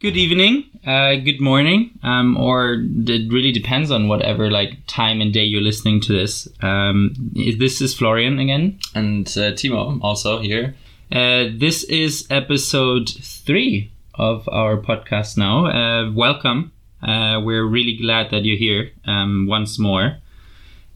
Good 0.00 0.16
evening, 0.16 0.64
uh, 0.86 1.16
good 1.16 1.42
morning, 1.42 1.90
um, 2.02 2.38
or 2.38 2.82
it 3.06 3.30
really 3.30 3.52
depends 3.52 3.90
on 3.90 4.08
whatever 4.08 4.50
like 4.50 4.78
time 4.86 5.20
and 5.20 5.30
day 5.30 5.44
you're 5.44 5.60
listening 5.60 6.00
to 6.00 6.14
this. 6.14 6.48
Um, 6.62 7.14
this 7.34 7.82
is 7.82 7.92
Florian 7.92 8.38
again, 8.38 8.78
and 8.94 9.28
uh, 9.28 9.52
Timo 9.52 9.98
also 10.00 10.40
here. 10.40 10.74
Uh, 11.12 11.48
this 11.54 11.84
is 11.84 12.26
episode 12.30 13.10
three 13.10 13.92
of 14.14 14.48
our 14.48 14.78
podcast 14.78 15.36
now. 15.36 15.66
Uh, 15.66 16.10
welcome. 16.12 16.72
Uh, 17.02 17.38
we're 17.44 17.66
really 17.66 17.98
glad 18.00 18.30
that 18.30 18.46
you're 18.46 18.56
here 18.56 18.92
um, 19.04 19.48
once 19.48 19.78
more. 19.78 20.16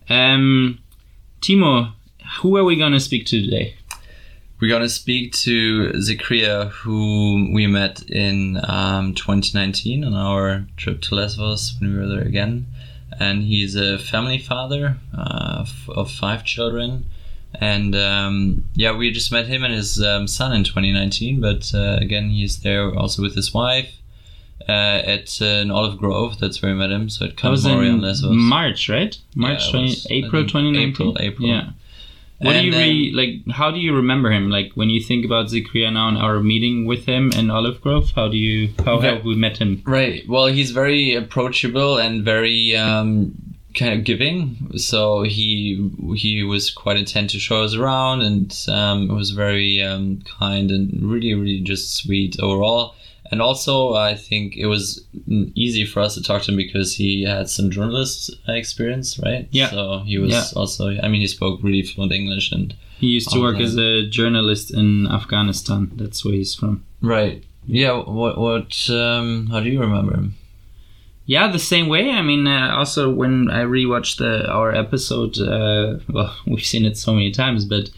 Um, 0.09 0.79
Timo, 1.43 1.93
who 2.41 2.57
are 2.57 2.65
we 2.65 2.75
going 2.75 2.93
to 2.93 3.01
speak 3.01 3.27
to 3.27 3.43
today? 3.43 3.75
We're 4.61 4.69
going 4.69 4.83
to 4.83 4.89
speak 4.89 5.33
to 5.33 5.91
Zikria, 5.97 6.71
who 6.71 7.51
we 7.53 7.67
met 7.67 8.03
in 8.09 8.61
um, 8.69 9.15
2019 9.15 10.05
on 10.05 10.15
our 10.15 10.65
trip 10.77 11.03
to 11.03 11.15
Lesbos 11.15 11.75
when 11.81 11.93
we 11.93 11.99
were 11.99 12.09
there 12.09 12.23
again. 12.23 12.67
And 13.19 13.43
he's 13.43 13.75
a 13.75 13.99
family 13.99 14.39
father 14.39 14.97
uh, 15.17 15.67
of 15.89 16.11
five 16.11 16.45
children. 16.45 17.07
And 17.61 17.95
um, 17.95 18.65
yeah, 18.75 18.97
we 18.97 19.11
just 19.11 19.31
met 19.31 19.47
him 19.47 19.65
and 19.65 19.75
his 19.75 20.03
um, 20.03 20.27
son 20.27 20.53
in 20.53 20.65
2019. 20.65 21.41
But 21.41 21.73
uh, 21.75 21.99
again, 22.01 22.31
he's 22.31 22.63
there 22.63 22.95
also 22.95 23.23
with 23.23 23.35
his 23.35 23.53
wife 23.53 23.93
uh, 24.69 24.73
at 24.73 25.39
uh, 25.41 25.45
an 25.45 25.71
Olive 25.71 25.99
Grove. 25.99 26.39
That's 26.39 26.63
where 26.63 26.73
we 26.73 26.79
met 26.79 26.91
him. 26.91 27.09
So 27.11 27.27
at 27.27 27.37
Camp 27.37 27.63
Moria 27.65 27.93
Lesbos. 27.93 28.31
March, 28.33 28.89
right? 28.89 29.17
March, 29.35 29.67
yeah, 29.67 29.71
20, 29.73 29.87
was, 29.87 30.07
April 30.11 30.43
2019. 30.43 30.89
April, 30.89 31.17
April. 31.21 31.49
Yeah. 31.49 31.71
What 32.39 32.57
and 32.57 32.63
do 32.63 32.67
you 32.67 32.77
really 32.77 33.13
like? 33.13 33.55
How 33.55 33.71
do 33.71 33.79
you 33.79 33.95
remember 33.95 34.31
him? 34.31 34.51
Like 34.51 34.73
when 34.75 34.91
you 34.91 35.01
think 35.01 35.25
about 35.25 35.47
Zikria 35.47 35.93
now 35.93 36.09
and 36.09 36.19
our 36.19 36.41
meeting 36.41 36.85
with 36.85 37.07
him 37.07 37.33
in 37.33 37.51
Olive 37.51 37.81
Grove, 37.81 38.11
how 38.15 38.29
do 38.29 38.37
you 38.37 38.73
how 38.85 39.01
have 39.01 39.25
we 39.25 39.37
met 39.37 39.59
him? 39.59 39.83
Right. 39.87 40.29
Well, 40.29 40.47
he's 40.47 40.73
very 40.73 41.15
approachable 41.15 41.97
and 41.99 42.25
very 42.25 42.77
um, 42.77 43.35
kind 43.75 43.99
of 43.99 44.05
giving. 44.05 44.73
So 44.77 45.23
he 45.23 45.91
he 46.17 46.43
was 46.43 46.71
quite 46.71 46.97
intent 46.97 47.31
to 47.31 47.39
show 47.39 47.63
us 47.63 47.75
around, 47.75 48.23
and 48.23 48.65
um, 48.69 49.09
was 49.09 49.31
very 49.31 49.83
um, 49.83 50.23
kind 50.39 50.71
and 50.71 50.91
really 51.03 51.35
really 51.35 51.61
just 51.61 51.95
sweet 51.95 52.39
overall 52.41 52.97
and 53.31 53.41
also 53.41 53.95
I 53.95 54.15
think 54.15 54.57
it 54.57 54.67
was 54.67 55.05
easy 55.27 55.85
for 55.85 56.01
us 56.01 56.15
to 56.15 56.23
talk 56.23 56.43
to 56.43 56.51
him 56.51 56.57
because 56.57 56.95
he 56.95 57.25
had 57.25 57.49
some 57.49 57.71
journalist 57.71 58.31
experience, 58.49 59.19
right? 59.19 59.49
Yeah. 59.51 59.71
So 59.71 60.01
he 60.01 60.19
was 60.19 60.33
yeah. 60.33 60.45
also, 60.57 60.91
I 61.03 61.09
mean, 61.09 61.21
he 61.21 61.27
spoke 61.27 61.61
really 61.63 61.83
fluent 61.83 62.13
English 62.13 62.53
and. 62.53 62.75
He 62.99 63.09
used 63.09 63.31
to 63.33 63.41
work 63.41 63.59
that. 63.59 63.65
as 63.65 63.77
a 63.77 64.07
journalist 64.09 64.73
in 64.73 65.07
Afghanistan. 65.09 65.91
That's 65.97 66.25
where 66.25 66.35
he's 66.35 66.55
from. 66.55 66.85
Right. 67.03 67.45
Yeah. 67.67 68.03
What? 68.03 68.39
What? 68.39 68.89
Um, 68.89 69.49
how 69.49 69.61
do 69.61 69.69
you 69.69 69.81
remember 69.81 70.15
him? 70.15 70.37
Yeah, 71.27 71.51
the 71.51 71.59
same 71.59 71.89
way. 71.89 72.11
I 72.11 72.23
mean, 72.23 72.47
uh, 72.47 72.75
also 72.77 73.11
when 73.11 73.51
I 73.51 73.65
rewatched 73.65 74.19
the 74.19 74.49
our 74.51 74.75
episode, 74.75 75.39
uh, 75.39 75.99
well, 76.09 76.37
we've 76.47 76.65
seen 76.65 76.85
it 76.85 76.97
so 76.97 77.13
many 77.13 77.31
times, 77.31 77.65
but 77.65 77.91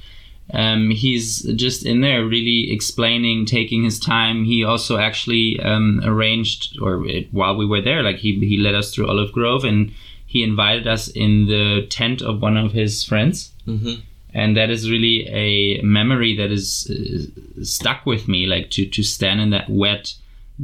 um, 0.53 0.91
he's 0.91 1.43
just 1.55 1.85
in 1.85 2.01
there 2.01 2.25
really 2.25 2.73
explaining 2.73 3.47
taking 3.47 3.83
his 3.83 3.99
time. 3.99 4.45
He 4.45 4.65
also 4.65 4.99
actually 4.99 5.59
um, 5.61 6.01
arranged 6.05 6.79
or 6.81 7.07
it, 7.07 7.33
while 7.33 7.57
we 7.57 7.67
were 7.67 7.81
there 7.81 8.03
like 8.03 8.17
he, 8.17 8.39
he 8.39 8.59
led 8.59 8.75
us 8.75 8.95
through 8.95 9.09
olive 9.09 9.33
grove 9.33 9.65
and 9.65 9.93
he 10.25 10.43
invited 10.43 10.87
us 10.87 11.09
in 11.09 11.47
the 11.47 11.87
tent 11.89 12.23
of 12.23 12.43
one 12.43 12.57
of 12.57 12.73
his 12.73 13.03
friends. 13.05 13.53
Mm-hmm. 13.67 14.01
and 14.33 14.57
that 14.57 14.71
is 14.71 14.89
really 14.89 15.27
a 15.27 15.83
memory 15.83 16.37
that 16.37 16.53
is 16.53 16.89
uh, 16.89 17.65
stuck 17.65 18.07
with 18.07 18.29
me 18.29 18.47
like 18.47 18.71
to, 18.71 18.87
to 18.87 19.03
stand 19.03 19.41
in 19.41 19.51
that 19.51 19.69
wet 19.69 20.15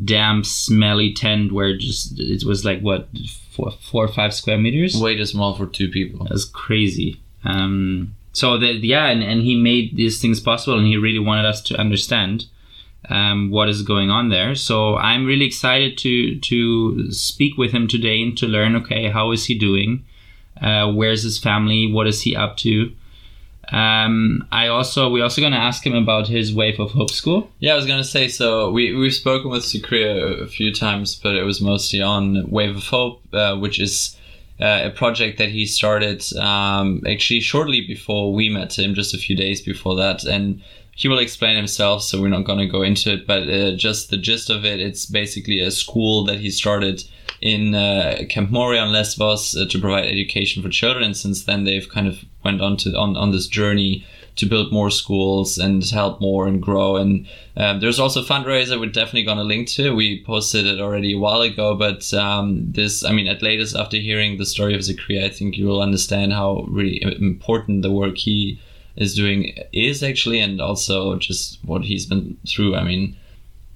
damp 0.04 0.46
smelly 0.46 1.12
tent 1.12 1.50
where 1.50 1.76
just 1.76 2.18
it 2.18 2.44
was 2.44 2.64
like 2.64 2.80
what 2.80 3.08
four, 3.50 3.70
four 3.70 4.04
or 4.04 4.08
five 4.08 4.34
square 4.34 4.58
meters? 4.58 5.00
Way 5.00 5.16
too 5.16 5.26
small 5.26 5.54
for 5.54 5.66
two 5.66 5.88
people. 5.88 6.26
That's 6.28 6.44
crazy. 6.44 7.20
Um, 7.44 8.14
so 8.32 8.58
that 8.58 8.76
yeah 8.84 9.06
and, 9.06 9.22
and 9.22 9.42
he 9.42 9.54
made 9.54 9.96
these 9.96 10.20
things 10.20 10.40
possible 10.40 10.78
and 10.78 10.86
he 10.86 10.96
really 10.96 11.18
wanted 11.18 11.44
us 11.44 11.60
to 11.60 11.78
understand 11.78 12.46
um, 13.08 13.50
what 13.50 13.68
is 13.68 13.82
going 13.82 14.10
on 14.10 14.28
there 14.28 14.54
so 14.54 14.96
i'm 14.96 15.26
really 15.26 15.44
excited 15.44 15.98
to 15.98 16.38
to 16.40 17.10
speak 17.12 17.56
with 17.58 17.72
him 17.72 17.86
today 17.88 18.22
and 18.22 18.36
to 18.38 18.46
learn 18.46 18.76
okay 18.76 19.08
how 19.08 19.32
is 19.32 19.46
he 19.46 19.58
doing 19.58 20.04
uh, 20.60 20.90
where's 20.90 21.22
his 21.22 21.38
family 21.38 21.90
what 21.90 22.06
is 22.06 22.22
he 22.22 22.36
up 22.36 22.56
to 22.56 22.92
um, 23.72 24.46
I 24.52 24.68
also 24.68 25.08
we're 25.08 25.22
also 25.22 25.40
going 25.40 25.54
to 25.54 25.58
ask 25.58 25.86
him 25.86 25.94
about 25.94 26.28
his 26.28 26.54
Wave 26.54 26.78
of 26.78 26.90
Hope 26.90 27.10
school. 27.10 27.50
Yeah, 27.58 27.72
I 27.72 27.76
was 27.76 27.86
going 27.86 28.02
to 28.02 28.08
say 28.08 28.28
so. 28.28 28.70
We 28.70 28.94
we've 28.94 29.14
spoken 29.14 29.50
with 29.50 29.62
Zikria 29.62 30.42
a 30.42 30.46
few 30.46 30.74
times, 30.74 31.14
but 31.14 31.36
it 31.36 31.44
was 31.44 31.62
mostly 31.62 32.02
on 32.02 32.50
Wave 32.50 32.76
of 32.76 32.84
Hope, 32.84 33.22
uh, 33.32 33.56
which 33.56 33.80
is 33.80 34.14
uh, 34.60 34.82
a 34.84 34.90
project 34.90 35.38
that 35.38 35.48
he 35.48 35.66
started 35.66 36.22
um, 36.36 37.02
actually 37.08 37.40
shortly 37.40 37.80
before 37.80 38.32
we 38.32 38.48
met 38.48 38.78
him, 38.78 38.94
just 38.94 39.14
a 39.14 39.18
few 39.18 39.36
days 39.36 39.60
before 39.60 39.96
that. 39.96 40.24
And 40.24 40.62
he 40.94 41.08
will 41.08 41.18
explain 41.18 41.56
himself, 41.56 42.02
so 42.02 42.20
we're 42.20 42.28
not 42.28 42.44
going 42.44 42.58
to 42.58 42.66
go 42.66 42.82
into 42.82 43.12
it. 43.12 43.26
But 43.26 43.48
uh, 43.48 43.76
just 43.76 44.10
the 44.10 44.18
gist 44.18 44.50
of 44.50 44.64
it, 44.64 44.80
it's 44.80 45.06
basically 45.06 45.60
a 45.60 45.70
school 45.70 46.24
that 46.24 46.38
he 46.38 46.50
started 46.50 47.02
in 47.40 47.74
uh, 47.74 48.22
Camp 48.28 48.50
Moria 48.50 48.82
on 48.82 48.92
Lesbos 48.92 49.56
uh, 49.56 49.66
to 49.68 49.80
provide 49.80 50.06
education 50.06 50.62
for 50.62 50.68
children. 50.68 51.14
Since 51.14 51.44
then, 51.44 51.64
they've 51.64 51.88
kind 51.88 52.06
of 52.06 52.24
went 52.44 52.60
on 52.60 52.76
to 52.78 52.96
on, 52.96 53.16
on 53.16 53.32
this 53.32 53.46
journey 53.46 54.06
to 54.36 54.46
build 54.46 54.72
more 54.72 54.90
schools 54.90 55.58
and 55.58 55.84
help 55.90 56.20
more 56.20 56.46
and 56.46 56.62
grow. 56.62 56.96
And 56.96 57.26
um, 57.56 57.80
there's 57.80 57.98
also 57.98 58.22
a 58.22 58.26
fundraiser 58.26 58.80
we're 58.80 58.86
definitely 58.86 59.24
going 59.24 59.38
to 59.38 59.44
link 59.44 59.68
to. 59.68 59.94
We 59.94 60.24
posted 60.24 60.66
it 60.66 60.80
already 60.80 61.14
a 61.14 61.18
while 61.18 61.42
ago, 61.42 61.74
but 61.74 62.12
um, 62.14 62.64
this, 62.72 63.04
I 63.04 63.12
mean, 63.12 63.26
at 63.26 63.42
latest 63.42 63.76
after 63.76 63.98
hearing 63.98 64.38
the 64.38 64.46
story 64.46 64.74
of 64.74 64.80
Zikria, 64.80 65.24
I 65.24 65.28
think 65.28 65.58
you 65.58 65.66
will 65.66 65.82
understand 65.82 66.32
how 66.32 66.64
really 66.68 67.02
important 67.02 67.82
the 67.82 67.92
work 67.92 68.16
he 68.16 68.60
is 68.96 69.14
doing 69.14 69.54
is 69.72 70.02
actually, 70.02 70.38
and 70.38 70.60
also 70.60 71.16
just 71.16 71.58
what 71.64 71.82
he's 71.82 72.06
been 72.06 72.36
through. 72.48 72.74
I 72.74 72.84
mean, 72.84 73.16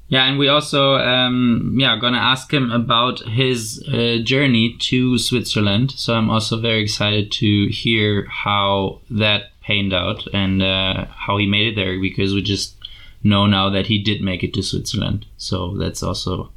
yeah, 0.09 0.25
and 0.25 0.39
we 0.39 0.49
also 0.49 0.95
um, 0.95 1.75
yeah 1.79 1.97
gonna 1.97 2.19
ask 2.19 2.53
him 2.53 2.71
about 2.71 3.21
his 3.21 3.83
uh, 3.89 4.19
journey 4.23 4.77
to 4.81 5.19
Switzerland. 5.19 5.93
So 5.93 6.15
I'm 6.15 6.31
also 6.31 6.61
very 6.61 6.83
excited 6.83 7.33
to 7.33 7.69
hear 7.69 8.27
how 8.27 9.01
that 9.11 9.51
panned 9.63 9.93
out 9.93 10.27
and 10.33 10.63
uh, 10.63 11.07
how 11.07 11.39
he 11.39 11.47
made 11.47 11.69
it 11.69 11.77
there 11.77 12.01
because 12.01 12.35
we 12.35 12.43
just 12.43 12.77
know 13.25 13.47
now 13.47 13.69
that 13.71 13.87
he 13.87 13.99
did 13.99 14.21
make 14.21 14.45
it 14.45 14.55
to 14.55 14.63
Switzerland. 14.63 15.27
So 15.37 15.77
that's 15.77 16.03
also 16.03 16.51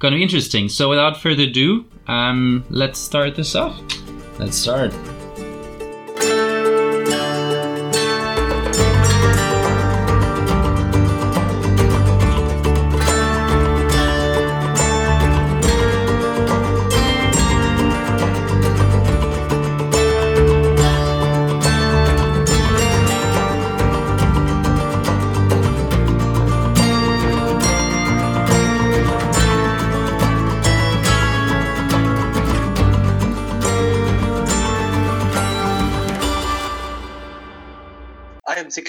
to 0.00 0.10
be 0.10 0.22
interesting. 0.22 0.68
So 0.68 0.88
without 0.88 1.20
further 1.20 1.42
ado, 1.42 1.84
um, 2.06 2.64
let's 2.70 2.98
start 2.98 3.36
this 3.36 3.54
off. 3.54 3.78
Let's 4.38 4.56
start. 4.56 4.94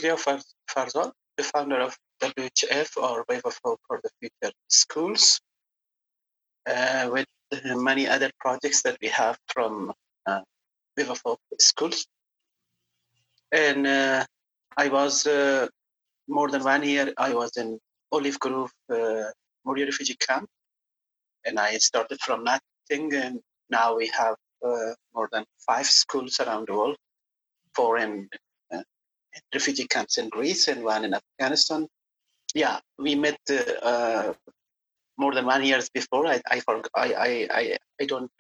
Zikria 0.02 0.42
Farzad, 0.70 1.12
the 1.38 1.44
founder 1.44 1.80
of 1.80 1.96
WHF 2.22 2.98
or 2.98 3.24
Wave 3.30 3.42
of 3.46 3.60
Hope 3.64 3.80
for 3.88 4.00
the 4.04 4.10
Future 4.20 4.54
Schools, 4.68 5.40
uh, 6.68 7.10
with 7.12 7.28
many 7.64 8.08
other 8.08 8.32
projects 8.40 8.82
that 8.82 8.98
we 9.02 9.10
have 9.10 9.38
from 9.54 9.94
uh, 10.26 10.42
Wave 10.98 11.12
of 11.12 11.22
Hope 11.24 11.40
Schools. 11.60 12.08
And 13.52 13.86
uh, 13.86 14.26
I 14.78 14.88
was 14.88 15.28
uh, 15.28 15.68
more 16.28 16.50
than 16.50 16.64
one 16.64 16.84
year, 16.84 17.14
I 17.18 17.34
was 17.34 17.58
in 17.58 17.80
Olive 18.12 18.40
Grove 18.40 18.72
uh, 18.90 19.26
Moria 19.66 19.86
refugee 19.86 20.16
camp, 20.16 20.50
and 21.46 21.60
I 21.60 21.78
started 21.78 22.20
from 22.22 22.44
nothing, 22.44 23.14
and 23.14 23.40
now 23.70 23.98
we 23.98 24.08
have 24.18 24.36
uh, 24.66 24.94
more 25.14 25.30
than 25.32 25.46
five 25.68 25.86
schools 25.86 26.40
around 26.40 26.68
the 26.68 26.74
world, 26.74 26.98
four 27.76 27.98
in 27.98 28.30
refugee 29.54 29.88
camps 29.88 30.18
in 30.18 30.30
Greece 30.30 30.68
and 30.68 30.84
one 30.84 31.06
in 31.06 31.14
Afghanistan. 31.14 31.88
Yeah, 32.54 32.80
we 32.98 33.16
met 33.16 33.40
uh, 33.82 34.34
more 35.18 35.34
than 35.34 35.46
one 35.46 35.64
years 35.64 35.90
before. 35.90 36.28
I 36.28 36.42
I, 36.50 36.62
I 36.96 37.48
I 37.62 37.78
I 38.02 38.06
don't 38.06 38.32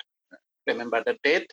remember 0.67 1.03
the 1.03 1.17
date, 1.23 1.51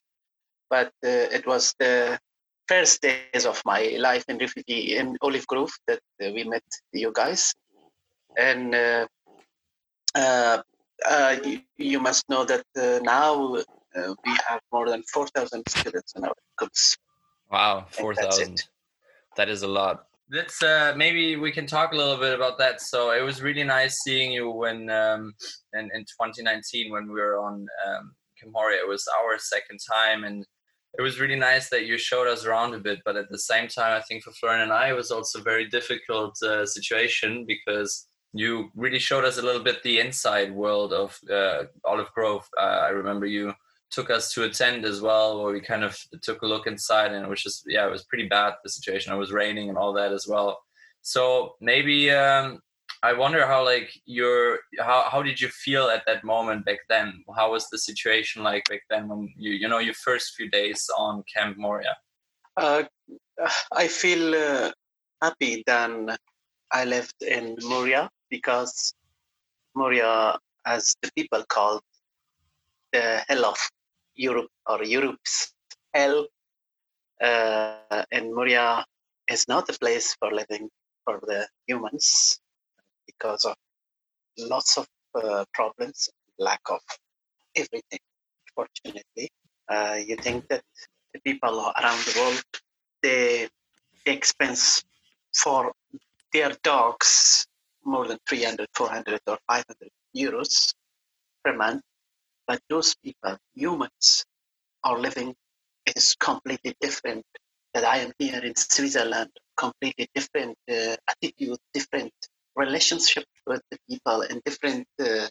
but 0.71 0.89
uh, 1.05 1.29
it 1.37 1.47
was 1.47 1.75
the 1.79 2.19
first 2.67 3.01
days 3.03 3.47
of 3.47 3.63
my 3.65 3.97
life 3.99 4.25
in 4.29 4.39
refugee 4.39 4.97
in 4.97 5.17
Olive 5.23 5.47
Grove 5.47 5.73
that 5.87 6.01
uh, 6.23 6.31
we 6.33 6.45
met 6.45 6.65
you 6.93 7.13
guys, 7.15 7.55
and 8.37 8.75
uh, 8.75 9.07
Uh, 10.15 10.63
uh, 11.09 11.37
you, 11.45 11.61
you, 11.77 12.01
must 12.01 12.29
know 12.29 12.45
that 12.45 12.65
uh, 12.77 12.99
now 13.03 13.55
uh, 13.55 14.15
we 14.25 14.33
have 14.49 14.61
more 14.73 14.89
than 14.89 15.03
4,000 15.03 15.63
students 15.69 16.15
in 16.17 16.25
our 16.25 16.35
schools. 16.57 16.97
Wow, 17.51 17.87
4,000. 17.91 18.65
That 19.39 19.49
is 19.49 19.63
a 19.63 19.69
lot. 19.69 20.05
Let's 20.31 20.61
uh, 20.63 20.93
maybe 20.97 21.37
we 21.37 21.53
can 21.53 21.67
talk 21.67 21.93
a 21.93 21.97
little 21.97 22.19
bit 22.19 22.35
about 22.35 22.59
that. 22.59 22.83
So 22.83 23.13
it 23.13 23.23
was 23.23 23.41
really 23.41 23.63
nice 23.63 24.01
seeing 24.05 24.33
you 24.33 24.51
when 24.51 24.91
um, 24.91 25.33
in, 25.73 25.89
in 25.95 26.01
2019 26.01 26.91
when 26.91 27.07
we 27.07 27.21
were 27.21 27.39
on 27.39 27.67
um, 27.87 28.15
It 28.43 28.89
was 28.89 29.05
our 29.21 29.39
second 29.39 29.79
time 29.91 30.25
and 30.25 30.45
it 30.99 31.03
was 31.03 31.21
really 31.21 31.37
nice 31.37 31.71
that 31.71 31.87
you 31.87 31.97
showed 31.99 32.27
us 32.27 32.45
around 32.45 32.75
a 32.75 32.79
bit. 32.79 32.99
But 33.05 33.17
at 33.17 33.31
the 33.31 33.39
same 33.39 33.69
time, 33.69 33.97
I 33.97 34.03
think 34.03 34.25
for 34.25 34.33
Florian 34.33 34.63
and 34.63 34.73
I, 34.73 34.91
it 34.91 34.97
was 34.97 35.13
also 35.13 35.39
a 35.39 35.51
very 35.53 35.69
difficult 35.69 36.35
uh, 36.43 36.67
situation 36.67 37.47
because 37.47 38.09
you 38.33 38.71
really 38.75 38.99
showed 38.99 39.25
us 39.25 39.39
a 39.39 39.43
little 39.43 39.63
bit 39.63 39.83
the 39.83 40.01
inside 40.01 40.53
world 40.53 40.93
of 40.93 41.17
uh, 41.33 41.65
Olive 41.85 42.13
Grove. 42.13 42.47
Uh, 42.61 42.81
I 42.87 42.89
remember 42.89 43.27
you 43.27 43.55
took 43.91 44.11
us 44.11 44.33
to 44.35 44.45
a 44.45 44.51
tent 44.51 44.85
as 44.85 45.01
well, 45.01 45.43
where 45.43 45.53
we 45.53 45.61
kind 45.61 45.85
of 45.85 45.99
took 46.23 46.43
a 46.43 46.47
look 46.47 46.67
inside, 46.67 47.13
and 47.13 47.25
it 47.25 47.29
was 47.29 47.43
just 47.43 47.65
yeah, 47.67 47.87
it 47.87 47.91
was 47.91 48.05
pretty 48.05 48.29
bad 48.29 48.55
the 48.63 48.71
situation. 48.71 49.13
It 49.13 49.19
was 49.19 49.33
raining 49.33 49.69
and 49.69 49.79
all 49.79 49.93
that 49.95 50.13
as 50.13 50.27
well. 50.27 50.61
So 51.03 51.55
maybe 51.61 52.11
um, 52.11 52.61
I 53.03 53.13
wonder 53.13 53.47
how 53.47 53.65
like 53.65 53.91
your 54.07 54.59
how 54.79 55.05
how 55.11 55.23
did 55.23 55.41
you 55.41 55.49
feel 55.49 55.89
at 55.89 56.05
that 56.07 56.25
moment 56.25 56.65
back 56.65 56.81
then? 56.89 57.25
How 57.37 57.53
was 57.53 57.69
the 57.71 57.79
situation 57.79 58.43
like 58.43 58.65
back 58.69 58.83
then 58.91 59.09
when 59.09 59.33
you 59.37 59.53
you 59.53 59.69
know 59.69 59.79
your 59.79 59.95
first 59.95 60.35
few 60.35 60.51
days 60.51 60.89
on 60.97 61.23
Camp 61.33 61.57
Moria? 61.57 61.97
Uh, 62.57 62.83
I 63.73 63.87
feel 63.87 64.35
uh, 64.35 64.73
happy 65.23 65.63
than 65.67 66.17
I 66.73 66.85
lived 66.85 67.23
in 67.23 67.57
Moria 67.63 68.11
because 68.31 68.93
Moria, 69.75 70.37
as 70.67 70.97
the 71.03 71.11
people 71.17 71.45
called 71.49 71.83
the 72.93 73.23
hell 73.29 73.45
of 73.45 73.59
Europe 74.19 74.51
or 74.67 74.85
Europe's 74.85 75.55
hell, 75.95 76.27
uh, 77.23 78.05
and 78.13 78.35
Moria 78.35 78.85
is 79.31 79.47
not 79.49 79.69
a 79.71 79.79
place 79.79 80.15
for 80.19 80.31
living 80.33 80.69
for 81.05 81.21
the 81.23 81.49
humans 81.67 82.41
because 83.07 83.45
of 83.45 83.57
lots 84.39 84.77
of 84.77 84.87
uh, 85.15 85.45
problems, 85.55 86.09
lack 86.39 86.61
of 86.69 86.81
everything. 87.57 88.01
Fortunately, 88.55 89.31
uh, 89.69 89.97
you 90.07 90.17
think 90.17 90.49
that 90.49 90.63
the 91.15 91.21
people 91.21 91.73
around 91.81 92.01
the 92.05 92.21
world 92.21 92.45
they, 93.03 93.49
they 94.05 94.13
expense 94.13 94.83
for 95.43 95.73
their 96.33 96.53
dogs 96.63 97.47
more 97.85 98.07
than 98.07 98.19
300, 98.29 98.67
400, 98.75 99.21
or 99.27 99.39
500 99.47 99.91
euros 100.17 100.75
per 101.45 101.57
month. 101.57 101.83
But 102.49 102.61
those 102.69 102.97
people, 102.97 103.37
humans, 103.55 104.25
are 104.83 104.99
living 104.99 105.35
is 105.95 106.17
completely 106.19 106.75
different. 106.81 107.25
That 107.75 107.85
I 107.85 107.99
am 107.99 108.13
here 108.19 108.43
in 108.43 108.57
Switzerland, 108.57 109.31
completely 109.57 110.09
different 110.15 110.57
uh, 110.69 110.97
attitude, 111.13 111.59
different 111.75 112.15
relationship 112.57 113.27
with 113.47 113.63
the 113.71 113.79
people, 113.89 114.23
and 114.23 114.43
different 114.45 114.87
uh, 115.01 115.29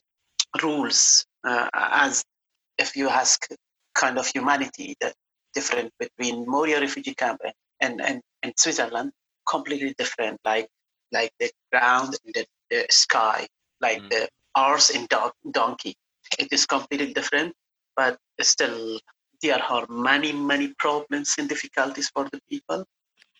rules. 0.61 1.25
Uh, 1.45 1.67
as 1.73 2.23
if 2.77 2.95
you 2.95 3.09
ask 3.09 3.47
kind 3.95 4.19
of 4.19 4.27
humanity, 4.27 4.95
that 5.01 5.15
different 5.53 5.91
between 5.99 6.45
Moria 6.47 6.79
refugee 6.79 7.15
camp 7.15 7.41
and, 7.81 7.99
and, 7.99 8.21
and 8.43 8.53
Switzerland, 8.55 9.11
completely 9.49 9.95
different. 9.97 10.39
Like 10.45 10.67
like 11.11 11.31
the 11.39 11.51
ground 11.71 12.15
and 12.25 12.33
the, 12.33 12.45
the 12.69 12.85
sky, 12.89 13.47
like 13.81 14.01
mm. 14.01 14.09
the 14.09 14.29
horse 14.55 14.89
and 14.89 15.07
dog, 15.09 15.31
donkey. 15.51 15.95
It 16.37 16.49
is 16.51 16.65
completely 16.65 17.13
different, 17.13 17.53
but 17.95 18.17
still 18.41 18.99
there 19.41 19.61
are 19.63 19.85
many, 19.89 20.31
many 20.31 20.73
problems 20.79 21.35
and 21.37 21.47
difficulties 21.47 22.09
for 22.09 22.27
the 22.31 22.39
people. 22.49 22.85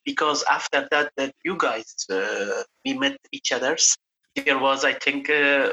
Because 0.06 0.44
after 0.50 0.88
that, 0.92 1.12
that 1.18 1.34
you 1.44 1.58
guys, 1.58 1.94
uh, 2.10 2.64
we 2.86 2.94
met 2.94 3.18
each 3.32 3.52
others. 3.52 3.98
There 4.36 4.58
was, 4.58 4.86
I 4.86 4.94
think, 4.94 5.30
uh, 5.30 5.72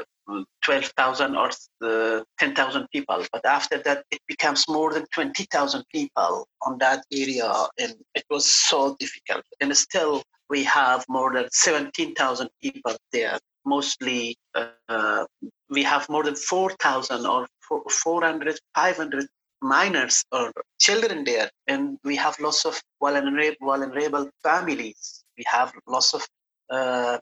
12,000 0.63 1.35
or 1.35 1.51
uh, 1.83 2.23
10,000 2.39 2.87
people. 2.91 3.23
But 3.31 3.45
after 3.45 3.77
that, 3.83 4.03
it 4.11 4.19
becomes 4.27 4.65
more 4.67 4.91
than 4.91 5.05
20,000 5.13 5.83
people 5.91 6.47
on 6.63 6.77
that 6.79 7.03
area. 7.13 7.51
And 7.79 7.95
it 8.15 8.25
was 8.29 8.45
so 8.45 8.95
difficult. 8.99 9.43
And 9.61 9.75
still, 9.77 10.23
we 10.49 10.63
have 10.63 11.05
more 11.07 11.33
than 11.33 11.47
17,000 11.51 12.49
people 12.61 12.95
there. 13.11 13.37
Mostly, 13.65 14.37
uh, 14.53 15.25
we 15.69 15.83
have 15.83 16.07
more 16.09 16.23
than 16.23 16.35
4,000 16.35 17.25
or 17.25 17.47
400, 17.89 18.59
500 18.75 19.27
minors 19.61 20.23
or 20.31 20.51
children 20.79 21.23
there. 21.23 21.49
And 21.67 21.97
we 22.03 22.15
have 22.17 22.39
lots 22.39 22.65
of 22.65 22.79
vulnerable, 23.01 23.55
vulnerable 23.61 24.29
families. 24.43 25.23
We 25.37 25.43
have 25.47 25.73
lots 25.87 26.13
of 26.13 26.27
uh, 26.69 27.17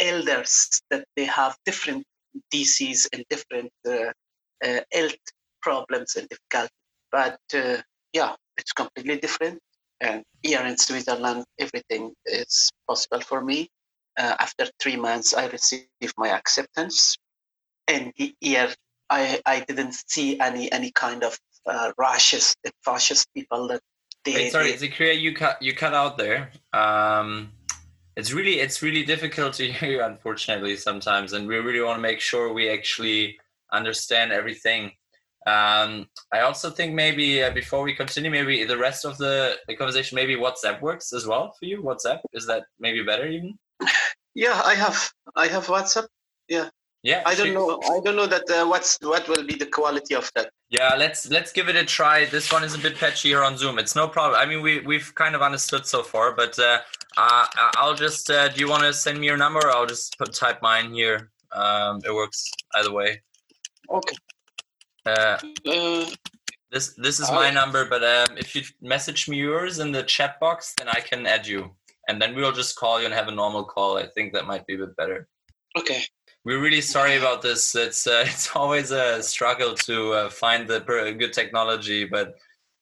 elders 0.00 0.82
that 0.90 1.04
they 1.16 1.24
have 1.24 1.56
different 1.64 2.04
disease 2.50 3.08
and 3.12 3.24
different 3.30 3.70
uh, 3.86 4.12
uh, 4.64 4.80
health 4.92 5.14
problems 5.62 6.16
and 6.16 6.28
difficulties. 6.28 6.70
But 7.12 7.38
uh, 7.54 7.76
yeah, 8.12 8.34
it's 8.56 8.72
completely 8.72 9.18
different. 9.18 9.58
And 10.00 10.24
here 10.42 10.62
in 10.62 10.76
Switzerland, 10.76 11.44
everything 11.58 12.12
is 12.26 12.70
possible 12.88 13.20
for 13.20 13.40
me. 13.42 13.68
Uh, 14.16 14.34
after 14.38 14.66
three 14.80 14.96
months, 14.96 15.34
I 15.34 15.46
received 15.48 16.14
my 16.16 16.28
acceptance, 16.28 17.16
and 17.88 18.12
here 18.40 18.72
I, 19.10 19.40
I 19.46 19.60
didn't 19.60 19.94
see 20.06 20.40
any 20.40 20.70
any 20.72 20.90
kind 20.90 21.22
of 21.24 21.38
uh, 21.66 21.92
rashes, 21.98 22.54
fascist 22.84 23.28
people 23.34 23.68
that 23.68 23.80
they. 24.24 24.34
Wait, 24.34 24.52
sorry, 24.52 24.72
Zikria, 24.72 25.18
you 25.18 25.34
cut 25.34 25.60
you 25.62 25.74
cut 25.74 25.94
out 25.94 26.18
there. 26.18 26.50
Um, 26.72 27.52
it's 28.16 28.32
really 28.32 28.60
it's 28.60 28.82
really 28.82 29.04
difficult 29.04 29.54
to 29.54 29.70
hear 29.72 29.90
you, 29.90 30.02
unfortunately, 30.02 30.76
sometimes, 30.76 31.32
and 31.32 31.46
we 31.46 31.56
really 31.56 31.80
want 31.80 31.98
to 31.98 32.02
make 32.02 32.20
sure 32.20 32.52
we 32.52 32.70
actually 32.70 33.38
understand 33.72 34.32
everything. 34.32 34.92
Um, 35.46 36.06
I 36.32 36.40
also 36.40 36.70
think 36.70 36.94
maybe 36.94 37.42
uh, 37.42 37.50
before 37.50 37.82
we 37.82 37.94
continue, 37.94 38.30
maybe 38.30 38.64
the 38.64 38.78
rest 38.78 39.04
of 39.04 39.18
the, 39.18 39.56
the 39.68 39.76
conversation, 39.76 40.16
maybe 40.16 40.36
WhatsApp 40.36 40.80
works 40.80 41.12
as 41.12 41.26
well 41.26 41.54
for 41.58 41.66
you. 41.66 41.82
WhatsApp 41.82 42.20
is 42.32 42.46
that 42.46 42.64
maybe 42.80 43.02
better 43.02 43.26
even? 43.26 43.58
Yeah, 44.34 44.60
I 44.64 44.74
have 44.74 45.12
I 45.36 45.46
have 45.48 45.66
WhatsApp. 45.66 46.06
Yeah. 46.48 46.70
Yeah. 47.04 47.22
I 47.26 47.34
don't 47.34 47.52
know. 47.52 47.78
I 47.84 48.00
don't 48.02 48.16
know 48.16 48.26
that 48.26 48.48
uh, 48.48 48.66
what's 48.66 48.98
what 49.02 49.28
will 49.28 49.44
be 49.44 49.56
the 49.56 49.66
quality 49.66 50.14
of 50.14 50.32
that. 50.34 50.50
Yeah, 50.70 50.94
let's 50.96 51.30
let's 51.30 51.52
give 51.52 51.68
it 51.68 51.76
a 51.76 51.84
try. 51.84 52.24
This 52.24 52.50
one 52.50 52.64
is 52.64 52.74
a 52.74 52.78
bit 52.78 52.96
patchy 52.96 53.28
here 53.28 53.42
on 53.42 53.58
Zoom. 53.58 53.78
It's 53.78 53.94
no 53.94 54.08
problem. 54.08 54.40
I 54.40 54.46
mean, 54.46 54.62
we 54.62 54.80
we've 54.80 55.14
kind 55.14 55.34
of 55.34 55.42
understood 55.42 55.84
so 55.86 56.02
far, 56.02 56.34
but 56.34 56.58
uh, 56.58 56.78
uh, 57.18 57.46
I'll 57.76 57.94
just. 57.94 58.30
Uh, 58.30 58.48
do 58.48 58.58
you 58.58 58.70
want 58.70 58.84
to 58.84 58.92
send 58.94 59.20
me 59.20 59.26
your 59.26 59.36
number? 59.36 59.58
Or 59.58 59.70
I'll 59.70 59.84
just 59.84 60.16
put, 60.16 60.32
type 60.32 60.62
mine 60.62 60.94
here. 60.94 61.30
Um, 61.52 62.00
it 62.06 62.14
works 62.14 62.50
either 62.76 62.90
way. 62.90 63.22
Okay. 63.90 64.16
Uh, 65.04 65.36
uh, 65.66 66.06
this 66.72 66.94
this 66.94 67.20
is 67.20 67.30
my 67.30 67.50
number, 67.50 67.84
but 67.84 68.02
um, 68.02 68.38
if 68.38 68.56
you 68.56 68.62
message 68.80 69.28
me 69.28 69.36
yours 69.36 69.78
in 69.78 69.92
the 69.92 70.04
chat 70.04 70.40
box, 70.40 70.72
then 70.78 70.88
I 70.88 71.00
can 71.00 71.26
add 71.26 71.46
you, 71.46 71.76
and 72.08 72.20
then 72.20 72.34
we'll 72.34 72.50
just 72.50 72.76
call 72.76 72.98
you 72.98 73.04
and 73.04 73.12
have 73.12 73.28
a 73.28 73.30
normal 73.42 73.64
call. 73.64 73.98
I 73.98 74.06
think 74.06 74.32
that 74.32 74.46
might 74.46 74.66
be 74.66 74.76
a 74.76 74.78
bit 74.78 74.96
better. 74.96 75.28
Okay. 75.78 76.02
We're 76.46 76.60
really 76.60 76.82
sorry 76.82 77.16
about 77.16 77.40
this. 77.40 77.74
It's 77.74 78.06
uh, 78.06 78.24
it's 78.28 78.54
always 78.54 78.90
a 78.90 79.22
struggle 79.22 79.74
to 79.74 80.12
uh, 80.12 80.30
find 80.30 80.68
the 80.68 80.80
good 81.18 81.32
technology, 81.32 82.04
but 82.04 82.34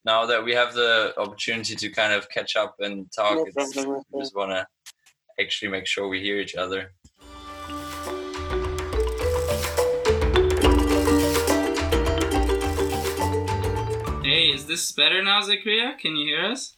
now 0.04 0.26
that 0.26 0.42
we 0.42 0.52
have 0.52 0.75
the 0.75 1.14
opportunity 1.16 1.76
to 1.76 1.88
kind 1.90 2.12
of 2.12 2.28
catch 2.28 2.57
up 2.57 2.75
and 2.81 3.11
talk, 3.12 3.37
no 3.37 4.04
we 4.11 4.21
just 4.21 4.35
want 4.35 4.50
to 4.50 4.66
actually 5.40 5.71
make 5.71 5.87
sure 5.87 6.09
we 6.09 6.21
hear 6.21 6.40
each 6.40 6.57
other. 6.57 6.92
Hey, 14.25 14.50
is 14.50 14.66
this 14.66 14.90
better 14.90 15.23
now, 15.23 15.40
Zakaria? 15.40 15.97
Can 15.99 16.16
you 16.16 16.26
hear 16.26 16.45
us? 16.47 16.76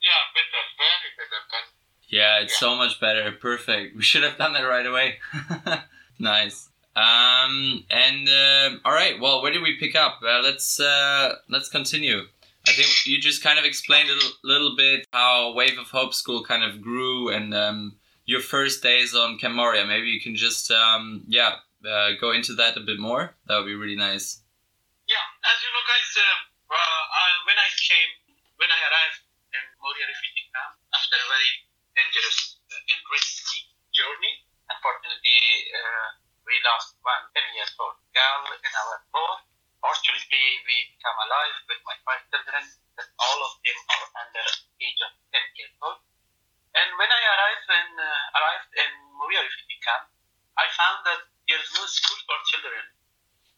Yeah, 0.00 0.22
better, 0.34 0.62
very 0.78 1.10
better. 1.18 1.71
Yeah, 2.12 2.40
it's 2.40 2.52
yeah. 2.52 2.68
so 2.68 2.76
much 2.76 3.00
better. 3.00 3.32
Perfect. 3.32 3.96
We 3.96 4.02
should 4.02 4.22
have 4.22 4.36
done 4.36 4.52
that 4.52 4.60
right 4.60 4.84
away. 4.84 5.16
nice. 6.18 6.68
Um, 6.94 7.84
and 7.90 8.28
uh, 8.28 8.76
all 8.84 8.92
right. 8.92 9.18
Well, 9.18 9.40
where 9.40 9.50
did 9.50 9.62
we 9.62 9.80
pick 9.80 9.96
up? 9.96 10.20
Uh, 10.22 10.42
let's 10.44 10.78
uh, 10.78 11.36
let's 11.48 11.70
continue. 11.70 12.28
I 12.68 12.72
think 12.72 13.06
you 13.06 13.18
just 13.18 13.42
kind 13.42 13.58
of 13.58 13.64
explained 13.64 14.10
a 14.10 14.46
little 14.46 14.76
bit 14.76 15.06
how 15.10 15.54
Wave 15.54 15.78
of 15.80 15.88
Hope 15.88 16.12
School 16.12 16.44
kind 16.44 16.62
of 16.62 16.82
grew 16.82 17.30
and 17.30 17.54
um, 17.54 17.96
your 18.26 18.40
first 18.40 18.82
days 18.82 19.16
on 19.16 19.38
Camp 19.38 19.54
Moria. 19.54 19.86
Maybe 19.86 20.08
you 20.08 20.20
can 20.20 20.36
just 20.36 20.70
um, 20.70 21.24
yeah 21.26 21.64
uh, 21.80 22.10
go 22.20 22.30
into 22.30 22.52
that 22.60 22.76
a 22.76 22.84
bit 22.84 23.00
more. 23.00 23.34
That 23.48 23.56
would 23.56 23.66
be 23.66 23.74
really 23.74 23.96
nice. 23.96 24.44
Yeah, 25.08 25.48
as 25.48 25.56
you 25.64 25.72
know, 25.72 25.84
guys, 25.88 26.12
uh, 26.20 26.76
uh, 26.76 27.34
when 27.48 27.56
I 27.56 27.68
came, 27.80 28.36
when 28.60 28.68
I 28.68 28.80
arrived 28.84 29.24
in 29.48 29.64
Moria 29.80 30.06
refugee 30.12 30.44
camp 30.52 30.76
after 30.92 31.16
a 31.16 31.26
very 31.26 31.71
dangerous 32.02 32.58
and 32.66 33.00
risky 33.14 33.70
journey, 33.94 34.34
unfortunately, 34.66 35.38
uh, 35.70 36.08
we 36.42 36.58
lost 36.66 36.98
one 37.06 37.30
10 37.30 37.54
years 37.54 37.70
old 37.78 37.94
girl 38.10 38.42
in 38.58 38.72
our 38.74 38.98
boat. 39.14 39.46
Fortunately, 39.78 40.46
we 40.66 40.76
become 40.98 41.14
alive 41.22 41.56
with 41.70 41.78
my 41.86 41.94
five 42.02 42.22
children, 42.26 42.62
that 42.98 43.06
all 43.22 43.38
of 43.46 43.54
them 43.62 43.78
are 43.94 44.06
under 44.18 44.46
the 44.50 44.82
age 44.82 44.98
of 44.98 45.14
10 45.30 45.58
years 45.62 45.74
old. 45.78 46.02
And 46.74 46.88
when 46.98 47.06
I 47.06 47.22
arrived 47.22 47.70
in, 47.70 47.88
uh, 47.94 48.38
arrived 48.38 48.72
in 48.74 48.90
Moria 49.22 49.46
refugee 49.46 49.78
camp, 49.86 50.10
I 50.58 50.66
found 50.74 51.06
that 51.06 51.22
there 51.46 51.62
is 51.62 51.70
no 51.78 51.86
school 51.86 52.18
for 52.26 52.38
children. 52.50 52.82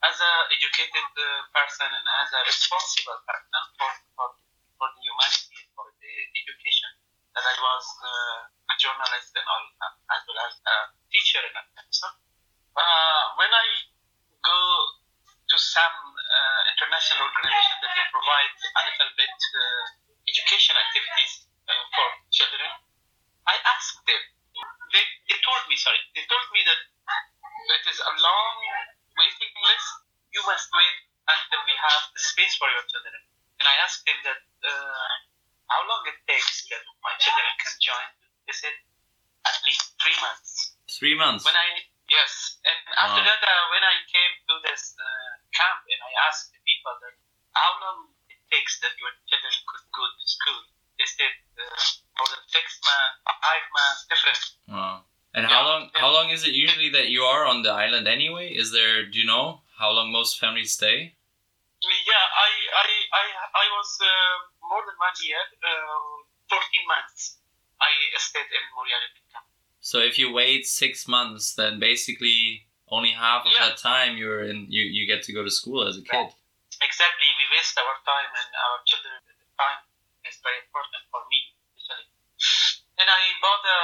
As 0.05 0.21
an 0.21 0.37
educated 0.53 1.09
uh, 1.17 1.49
person 1.57 1.89
and 1.89 2.07
as 2.21 2.29
a 2.37 2.41
responsible 2.45 3.21
person 3.25 3.63
for, 3.81 3.91
for, 4.13 4.29
for 4.77 4.89
the 4.93 5.01
humanity, 5.01 5.65
for 5.73 5.89
the 5.97 6.13
education, 6.45 6.93
that 7.35 7.45
I 7.45 7.57
was 7.59 7.85
uh, 7.99 8.73
a 8.73 8.75
journalist 8.79 9.35
and 9.35 9.47
all, 9.47 9.67
as 10.15 10.21
well 10.27 10.41
as 10.47 10.55
a 10.63 10.77
teacher 11.11 11.43
in 11.43 11.55
Afghanistan. 11.55 12.15
Uh, 12.75 13.25
when 13.39 13.51
I 13.51 13.67
go 14.43 14.59
to 15.51 15.57
some 15.59 15.99
uh, 16.15 16.61
international 16.71 17.27
organization 17.27 17.77
that 17.83 17.93
they 17.95 18.07
provide 18.11 18.55
a 18.55 18.83
little 18.87 19.13
bit 19.19 19.35
uh, 19.35 19.85
education 20.31 20.75
activities 20.79 21.47
uh, 21.69 21.83
for 21.95 22.07
children, 22.31 22.71
I 23.47 23.57
asked 23.77 24.01
them. 24.07 24.23
They, 24.95 25.05
they 25.27 25.39
told 25.43 25.63
me, 25.67 25.75
sorry, 25.75 25.99
they 26.15 26.25
told 26.31 26.47
me 26.55 26.63
that 26.65 26.81
it 27.75 27.85
is 27.91 27.99
a 27.99 28.13
long 28.23 28.57
waiting 29.19 29.53
list. 29.59 29.91
You 30.31 30.43
must 30.47 30.71
wait 30.71 30.97
until 31.29 31.61
we 31.67 31.75
have 31.75 32.03
the 32.15 32.23
space 32.23 32.55
for 32.57 32.71
your 32.71 32.85
children. 32.87 33.15
And 33.59 33.67
I 33.67 33.75
asked 33.83 34.07
them 34.07 34.19
that 34.23 34.41
uh, 34.67 35.13
how 35.69 35.81
long 35.89 36.03
it 36.09 36.19
takes 36.29 36.67
that 36.71 36.83
my 37.03 37.15
children 37.21 37.53
can 37.61 37.75
join. 37.81 38.09
They 38.47 38.55
said 38.57 38.77
at 39.49 39.57
least 39.65 39.97
three 40.01 40.19
months. 40.21 40.51
Three 40.91 41.17
months. 41.17 41.45
When 41.45 41.57
I 41.57 41.85
yes, 42.09 42.61
and 42.65 42.81
after 43.01 43.23
Wow. 43.25 43.29
that, 43.29 43.41
uh, 43.41 43.65
when 43.73 43.85
I 43.85 43.97
came 44.09 44.33
to 44.49 44.55
this 44.69 44.95
uh, 44.97 45.31
camp 45.57 45.81
and 45.89 46.01
I 46.01 46.13
asked 46.29 46.53
the 46.53 46.61
people 46.65 46.95
that 47.01 47.15
how 47.57 47.71
long 47.81 48.13
it 48.29 48.41
takes 48.53 48.81
that 48.85 48.93
your 49.01 49.13
children 49.31 49.55
could 49.65 49.85
go 49.95 50.05
to 50.05 50.25
school, 50.29 50.61
they 51.01 51.09
said 51.09 51.35
uh, 51.59 51.65
more 52.21 52.29
than 52.29 52.43
six 52.49 52.79
months, 52.85 53.17
five 53.25 53.65
months, 53.73 54.01
different. 54.09 54.41
Wow. 54.69 54.97
And 55.35 55.47
how 55.51 55.63
Yeah. 55.65 55.71
long? 55.71 55.83
How 55.95 56.11
long 56.15 56.29
is 56.31 56.47
it 56.47 56.55
usually 56.55 56.91
that 56.95 57.09
you 57.11 57.25
are 57.25 57.45
on 57.45 57.63
the 57.67 57.73
island 57.75 58.07
anyway? 58.07 58.55
Is 58.55 58.71
there? 58.71 59.03
Do 59.05 59.19
you 59.19 59.27
know 59.27 59.65
how 59.81 59.91
long 59.91 60.13
most 60.13 60.39
families 60.39 60.73
stay? 60.79 61.17
Yeah, 61.85 62.27
I 62.49 62.51
I 62.85 62.89
I, 63.13 63.25
I 63.65 63.67
was 63.77 63.91
uh, 64.01 64.37
more 64.69 64.83
than 64.87 64.97
one 64.97 65.17
year, 65.23 65.41
uh, 65.63 66.25
14 66.49 66.61
months. 66.89 67.39
I 67.81 67.91
stayed 68.17 68.49
in 68.49 68.65
Moria 68.77 68.97
refugee 69.03 69.29
camp. 69.33 69.47
So 69.81 70.01
if 70.01 70.19
you 70.19 70.33
wait 70.33 70.65
six 70.67 71.07
months, 71.07 71.55
then 71.55 71.79
basically 71.79 72.67
only 72.89 73.13
half 73.13 73.45
of 73.45 73.53
Yeah. 73.53 73.69
that 73.69 73.79
time 73.79 74.17
you're 74.17 74.45
in. 74.45 74.67
You, 74.71 74.83
you 74.85 75.07
get 75.07 75.23
to 75.29 75.33
go 75.33 75.43
to 75.45 75.51
school 75.51 75.87
as 75.87 75.97
a 75.99 76.05
kid. 76.05 76.33
Exactly, 76.81 77.29
we 77.39 77.47
waste 77.57 77.77
our 77.79 77.97
time 78.05 78.31
and 78.33 78.51
our 78.55 78.79
children's 78.85 79.23
Time 79.55 79.87
is 80.27 80.35
very 80.43 80.59
important 80.67 81.07
for 81.15 81.23
me, 81.31 81.55
especially. 81.79 82.11
And 82.99 83.07
I 83.07 83.23
bought 83.39 83.63
a 83.63 83.83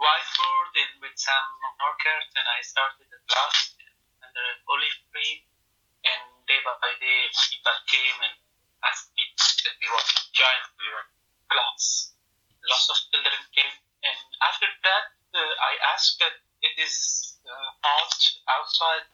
whiteboard 0.00 0.72
and 0.80 0.92
with 1.04 1.12
some 1.20 1.48
markers, 1.76 2.28
and 2.40 2.46
I 2.48 2.64
started 2.64 3.04
the 3.04 3.20
class 3.28 3.76
under 4.24 4.40
an 4.40 4.58
olive 4.64 4.96
tree. 5.12 5.44
And 6.08 6.24
day 6.48 6.56
by 6.64 6.72
day, 6.96 7.28
people 7.52 7.78
came 7.84 8.16
and 8.24 8.36
asked 8.84 9.12
me 9.16 9.24
if 9.36 9.74
we 9.80 9.86
want 9.90 10.08
to 10.08 10.22
join 10.32 10.60
your 10.80 11.00
class. 11.50 12.14
Lots 12.64 12.86
of 12.92 12.96
children 13.10 13.40
came, 13.56 13.74
and 14.04 14.20
after 14.44 14.68
that, 14.84 15.04
uh, 15.34 15.40
I 15.40 15.72
asked 15.94 16.20
that 16.20 16.36
it 16.60 16.76
is 16.76 16.94
uh, 17.44 17.68
hot 17.82 18.16
outside. 18.52 19.08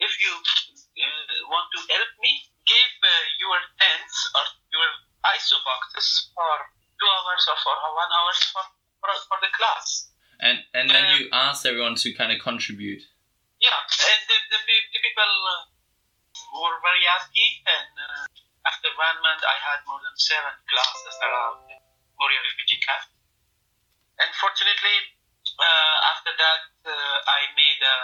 If 0.00 0.12
you 0.20 0.32
uh, 0.32 1.36
want 1.48 1.68
to 1.76 1.80
help 1.92 2.12
me, 2.20 2.32
give 2.64 2.92
uh, 3.02 3.12
your 3.40 3.58
tents 3.80 4.16
or 4.36 4.44
your 4.72 4.88
ISO 5.36 5.58
boxes 5.64 6.32
for 6.32 6.52
two 7.00 7.08
hours 7.08 7.42
or 7.48 7.56
for 7.60 7.74
one 7.96 8.12
hour 8.12 8.32
for, 8.52 8.64
for, 9.00 9.12
for 9.28 9.38
the 9.40 9.50
class. 9.56 10.12
And 10.40 10.64
and 10.72 10.88
then 10.88 11.04
Uh, 11.04 11.16
you 11.16 11.28
asked 11.32 11.64
everyone 11.68 11.96
to 12.00 12.08
kind 12.16 12.32
of 12.32 12.40
contribute. 12.40 13.04
Yeah, 13.60 13.76
and 13.76 14.20
the, 14.24 14.36
the, 14.56 14.58
the 14.92 15.00
people 15.04 15.32
uh, 15.52 15.68
were 16.56 16.76
very 16.80 17.04
happy. 17.04 17.60
And 17.68 17.92
uh, 18.00 18.24
after 18.70 18.90
one 18.94 19.18
month, 19.26 19.42
I 19.42 19.58
had 19.58 19.82
more 19.90 19.98
than 19.98 20.14
seven 20.14 20.54
classes 20.70 21.16
around 21.18 21.66
Moria 22.14 22.40
refugee 22.46 22.78
camp. 22.78 23.10
And 24.22 24.30
fortunately, 24.38 25.18
uh, 25.58 25.96
after 26.14 26.30
that, 26.30 26.62
uh, 26.86 27.18
I 27.26 27.50
made 27.58 27.80
a 27.82 27.98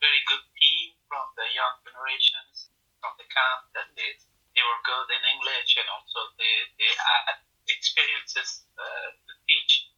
very 0.00 0.24
good 0.24 0.44
team 0.56 0.96
from 1.04 1.28
the 1.36 1.44
young 1.52 1.84
generations 1.84 2.72
from 3.04 3.12
the 3.20 3.28
camp 3.28 3.60
that 3.76 3.92
they, 3.92 4.16
they 4.56 4.64
were 4.64 4.80
good 4.88 5.08
in 5.12 5.22
English 5.36 5.76
and 5.76 5.88
also 5.92 6.32
they, 6.40 6.54
they 6.80 6.90
had 6.96 7.36
experiences 7.68 8.64
uh, 8.80 9.08
to 9.12 9.32
teach. 9.44 9.92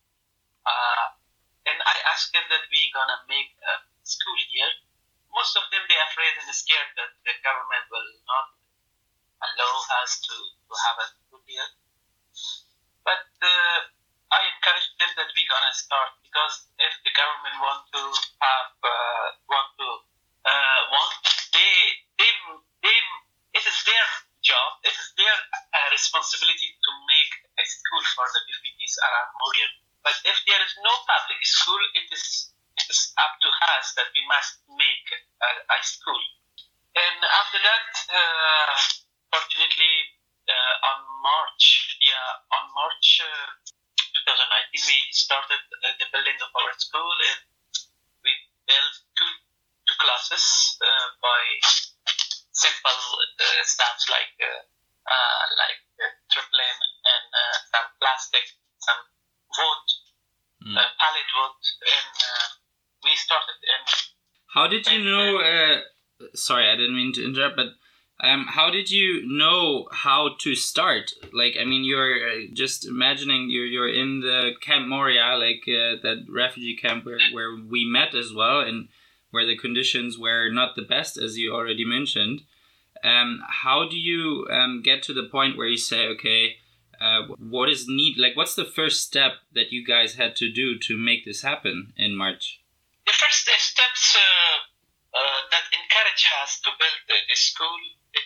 Uh, 0.67 1.15
and 1.71 1.79
I 1.79 1.97
asked 2.11 2.35
them 2.35 2.45
that 2.51 2.67
we're 2.69 2.93
gonna 2.93 3.23
make 3.31 3.55
a 3.63 3.75
school 4.03 4.41
year. 4.51 4.71
Most 5.31 5.55
of 5.55 5.65
them 5.71 5.85
they're 5.87 6.09
afraid 6.11 6.35
and 6.43 6.49
scared 6.51 6.91
that 6.97 7.13
the 7.23 7.35
government 7.45 7.87
will 7.93 8.11
not 8.27 8.58
allow 9.43 9.75
us 10.03 10.21
to, 10.27 10.35
to 10.35 10.73
have 10.75 10.97
a 11.03 11.07
school. 11.07 11.29
But 13.05 13.25
uh, 13.41 13.79
I 14.29 14.41
encourage 14.53 14.89
them 15.01 15.09
that 15.17 15.33
we're 15.33 15.49
gonna 15.49 15.73
start 15.73 16.13
because 16.21 16.69
if 16.77 16.93
the 17.01 17.13
government 17.17 17.57
want 17.57 17.83
to 17.97 18.03
have 18.45 18.71
uh, 18.85 19.27
want 19.49 19.71
to 19.81 19.89
uh, 20.45 20.81
want 20.93 21.13
they 21.57 21.73
they 22.21 22.31
they 22.85 22.97
it 23.57 23.65
is 23.65 23.79
their 23.89 24.07
job 24.45 24.71
it 24.85 24.93
is 24.93 25.09
their 25.17 25.33
uh, 25.33 25.89
responsibility 25.89 26.77
to 26.77 26.91
make 27.09 27.33
a 27.57 27.65
school 27.65 28.05
for 28.13 28.29
the 28.29 28.41
refugees 28.53 28.95
around 29.01 29.31
Moria. 29.41 29.69
But 30.05 30.17
if 30.29 30.37
there 30.45 30.61
is 30.61 30.75
no 30.85 30.93
public 31.09 31.41
school, 31.49 31.81
it 31.97 32.13
is 32.13 32.53
it 32.77 32.87
is 32.93 33.17
up 33.17 33.41
to 33.41 33.49
us 33.81 33.97
that 33.97 34.13
we 34.13 34.21
must 34.29 34.61
make 34.77 35.09
a, 35.41 35.51
a 35.73 35.79
school. 35.81 36.21
And 36.93 37.19
after 37.25 37.59
that, 37.65 37.89
uh, 38.13 38.75
fortunately, 39.33 39.95
uh, 40.49 40.75
on 40.91 40.99
March, 41.23 41.97
yeah, 42.01 42.29
on 42.57 42.65
March 42.75 43.21
uh, 43.21 43.49
2019, 44.25 44.89
we 44.89 44.99
started 45.13 45.63
uh, 45.85 45.93
the 46.01 46.07
building 46.13 46.39
of 46.41 46.51
our 46.53 46.73
school, 46.79 47.13
and 47.33 47.41
we 48.25 48.33
built 48.69 48.95
two 49.17 49.33
two 49.89 49.97
classes 50.01 50.77
uh, 50.85 51.07
by 51.21 51.43
simple 52.53 53.01
uh, 53.41 53.61
stuff 53.65 53.99
like 54.11 54.35
uh, 54.41 54.61
uh, 55.09 55.45
like 55.57 55.81
uh, 56.01 56.13
trampoline 56.33 56.81
and 57.09 57.27
uh, 57.33 57.55
some 57.73 57.89
plastic, 58.01 58.45
some 58.81 59.01
wood, 59.57 59.85
Mm. 60.59 60.75
uh, 60.77 60.91
pallet 60.99 61.31
wood, 61.39 61.55
and 61.87 62.15
uh, 62.19 62.49
we 63.07 63.15
started. 63.15 63.57
And 63.63 63.87
How 64.53 64.67
did 64.67 64.85
you 64.91 64.99
And, 64.99 65.05
know? 65.07 65.39
Uh, 65.39 65.81
sorry, 66.35 66.67
I 66.69 66.75
didn't 66.75 66.97
mean 66.97 67.13
to 67.15 67.25
interrupt, 67.25 67.55
but 67.55 67.79
um, 68.21 68.47
how 68.49 68.71
did 68.71 68.91
you 68.91 69.27
know 69.27 69.89
how 69.93 70.31
to 70.41 70.55
start? 70.55 71.13
Like, 71.33 71.57
I 71.61 71.65
mean, 71.65 71.85
you're 71.85 72.17
uh, 72.17 72.37
just 72.53 72.87
imagining 72.87 73.49
you're 73.51 73.67
you're 73.67 73.89
in 73.89 74.21
the 74.21 74.53
Camp 74.61 74.87
Moria, 74.89 75.37
like 75.37 75.63
uh, 75.69 76.01
that 76.03 76.27
refugee 76.29 76.77
camp 76.77 77.05
where 77.05 77.19
where 77.33 77.57
we 77.57 77.85
met 77.85 78.15
as 78.15 78.33
well, 78.33 78.61
and 78.61 78.89
where 79.31 79.47
the 79.47 79.57
conditions 79.57 80.19
were 80.19 80.49
not 80.51 80.75
the 80.77 80.83
best, 80.83 81.17
as 81.17 81.39
you 81.39 81.55
already 81.55 81.85
mentioned. 81.85 82.43
Um, 83.05 83.43
how 83.47 83.89
do 83.89 83.97
you 83.97 84.49
um, 84.51 84.83
get 84.83 85.03
to 85.05 85.15
the 85.15 85.29
point 85.31 85.57
where 85.57 85.69
you 85.69 85.79
say, 85.79 86.09
okay, 86.09 86.57
uh, 87.01 87.29
what 87.39 87.69
is 87.69 87.87
need? 87.87 88.19
Like, 88.19 88.37
what's 88.37 88.57
the 88.57 88.65
first 88.65 89.07
step 89.07 89.35
that 89.53 89.71
you 89.71 89.87
guys 89.87 90.17
had 90.17 90.35
to 90.37 90.51
do 90.51 90.77
to 90.81 90.97
make 90.97 91.25
this 91.25 91.43
happen 91.43 91.93
in 91.97 92.17
March? 92.17 92.61
the 93.09 93.17
first 93.17 93.49
steps 93.49 94.17
uh, 94.21 94.57
uh, 95.17 95.41
that 95.49 95.65
encourage 95.73 96.29
us 96.45 96.61
to 96.61 96.69
build 96.77 97.01
the, 97.09 97.37
school, 97.41 97.81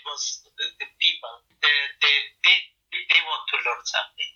was 0.06 0.42
the, 0.44 0.86
people. 1.00 1.34
They, 1.62 1.76
they, 2.00 2.16
they, 2.42 2.56
they 2.90 3.20
want 3.26 3.44
to 3.50 3.56
learn 3.62 3.82
something. 3.84 4.32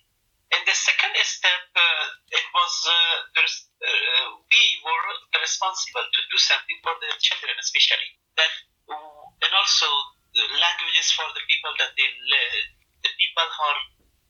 And 0.55 0.63
the 0.63 0.75
second 0.75 1.11
step, 1.27 1.63
uh, 1.75 2.05
it 2.31 2.47
was 2.55 2.73
uh, 2.87 3.17
uh, 3.35 4.25
we 4.47 4.63
were 4.79 5.07
responsible 5.43 6.07
to 6.07 6.21
do 6.31 6.37
something 6.39 6.79
for 6.79 6.95
the 7.03 7.11
children, 7.19 7.51
especially 7.59 8.15
that, 8.39 8.53
and 8.87 9.51
also 9.51 9.89
languages 10.55 11.11
for 11.11 11.27
the 11.35 11.43
people 11.51 11.73
that 11.83 11.91
they 11.99 12.07
live, 12.31 12.67
the 13.03 13.11
people 13.19 13.43
who 13.43 13.63
are 13.67 13.81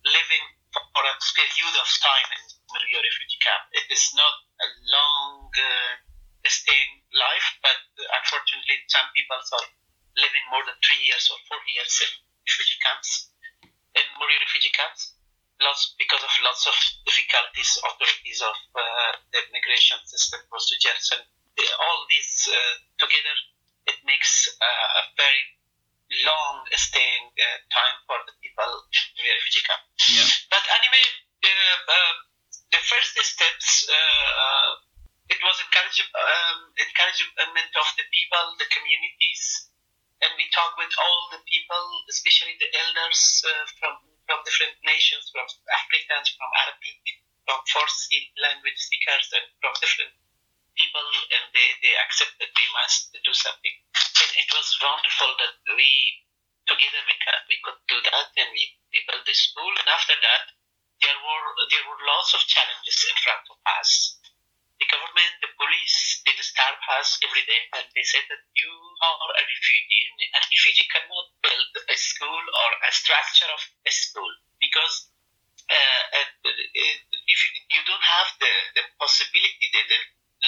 living 0.09 0.45
for 0.73 1.03
a 1.05 1.15
period 1.37 1.75
of 1.77 1.89
time 2.01 2.29
in 2.33 2.43
Moria 2.69 2.99
refugee 3.01 3.41
camp. 3.41 3.63
It 3.77 3.87
is 3.93 4.09
not 4.17 4.35
a 4.57 4.67
long 4.89 5.49
uh, 5.53 5.93
staying 6.49 7.05
life, 7.13 7.47
but 7.61 7.77
unfortunately, 7.97 8.81
some 8.89 9.05
people 9.13 9.37
are 9.37 9.67
living 10.17 10.45
more 10.49 10.65
than 10.65 10.75
three 10.81 10.99
years 11.05 11.29
or 11.29 11.37
four 11.45 11.61
years 11.71 11.93
in 12.01 12.11
refugee 12.43 12.81
camps, 12.81 13.31
in 13.93 14.05
Moria 14.17 14.41
refugee 14.41 14.73
camps. 14.73 15.13
Lots 15.57 15.97
because 15.97 16.21
of 16.21 16.29
lots 16.45 16.69
of 16.69 16.77
difficulties, 17.05 17.81
authorities 17.81 18.45
of 18.45 18.57
uh, 18.77 19.11
the 19.33 19.41
migration 19.49 19.97
system 20.05 20.41
procedures, 20.53 21.17
and 21.17 21.25
all 21.81 22.05
these 22.13 22.45
uh, 22.45 22.73
together, 23.01 23.35
it 23.89 23.97
makes 24.05 24.45
a 24.53 25.01
very 25.17 25.57
long 26.23 26.61
staying 26.77 27.25
uh, 27.35 27.57
time 27.73 27.97
for 28.07 28.21
the 28.29 28.37
people 28.37 28.69
in 28.93 29.03
the 29.17 29.33
refugee 29.33 29.65
camp. 29.65 29.81
Yeah. 30.13 30.29
But 30.53 30.63
anyway, 30.77 31.05
the, 31.41 31.55
the 32.71 32.81
first 32.85 33.17
steps, 33.17 33.89
uh, 33.89 34.27
uh, 34.37 34.71
it 35.27 35.39
was 35.43 35.57
encouragement, 35.59 36.13
um, 36.15 36.59
encouragement 36.79 37.71
of 37.75 37.87
the 37.99 38.05
people, 38.07 38.45
the 38.61 38.69
communities, 38.71 39.73
and 40.23 40.31
we 40.37 40.45
talk 40.53 40.73
with 40.77 40.91
all 40.97 41.21
the 41.33 41.41
people, 41.45 41.85
especially 42.09 42.57
the 42.57 42.69
elders 42.73 43.21
uh, 43.45 43.65
from 43.79 43.93
from 44.27 44.43
different 44.43 44.75
nations, 44.83 45.31
from 45.31 45.47
Africans, 45.71 46.35
from 46.35 46.49
Arabic, 46.67 46.99
from 47.47 47.59
Farsi 47.71 48.27
language 48.43 48.75
speakers, 48.75 49.31
and 49.31 49.45
from 49.63 49.71
different 49.79 50.11
people, 50.75 51.07
and 51.31 51.45
they, 51.55 51.69
they 51.81 51.95
accept 52.05 52.35
that 52.37 52.51
we 52.53 52.65
must 52.75 53.09
do 53.15 53.33
something. 53.33 53.75
And 54.21 54.31
it 54.35 54.49
was 54.51 54.67
wonderful 54.83 55.31
that 55.41 55.55
we 55.73 55.89
together 56.67 57.01
we, 57.07 57.15
can, 57.23 57.39
we 57.47 57.57
could 57.63 57.79
do 57.87 57.97
that, 58.11 58.27
and 58.37 58.49
we, 58.51 58.63
we 58.91 58.99
built 59.07 59.23
the 59.23 59.33
school. 59.33 59.71
And 59.71 59.87
after 59.87 60.13
that, 60.19 60.43
there 61.01 61.19
were 61.23 61.47
there 61.71 61.85
were 61.87 62.01
lots 62.05 62.35
of 62.35 62.41
challenges 62.45 62.99
in 63.07 63.15
front 63.23 63.45
of 63.49 63.57
us. 63.79 64.16
The 65.17 65.49
police, 65.57 66.21
they 66.25 66.33
disturb 66.37 66.77
us 67.01 67.17
every 67.25 67.41
day, 67.49 67.61
and 67.73 67.85
they 67.97 68.05
said 68.05 68.21
that 68.29 68.43
you 68.53 68.69
are 68.69 69.29
a 69.33 69.43
refugee. 69.49 70.05
And 70.13 70.17
a 70.37 70.39
refugee 70.45 70.85
cannot 70.93 71.27
build 71.41 71.73
a 71.89 71.97
school 71.97 72.43
or 72.45 72.69
a 72.85 72.91
structure 72.93 73.49
of 73.49 73.61
a 73.81 73.91
school 73.91 74.29
because 74.61 75.09
uh, 75.69 76.01
if 76.45 77.39
you 77.73 77.81
don't 77.89 78.05
have 78.05 78.29
the, 78.37 78.53
the 78.77 78.83
possibility, 79.01 79.65
the, 79.73 79.81
the 79.89 79.99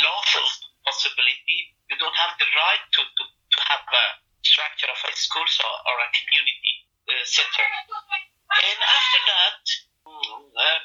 lawful 0.06 0.48
possibility, 0.86 1.74
you 1.90 1.98
don't 1.98 2.16
have 2.22 2.38
the 2.38 2.46
right 2.46 2.84
to, 2.94 3.02
to, 3.02 3.24
to 3.26 3.58
have 3.74 3.84
a 3.90 4.06
structure 4.46 4.90
of 4.94 5.02
a 5.02 5.12
school 5.18 5.50
or, 5.50 5.76
or 5.90 5.96
a 5.98 6.10
community 6.14 6.74
uh, 7.10 7.26
center. 7.26 7.66
And 7.66 8.80
after 8.80 9.22
that, 9.34 9.62
uh, 10.10 10.80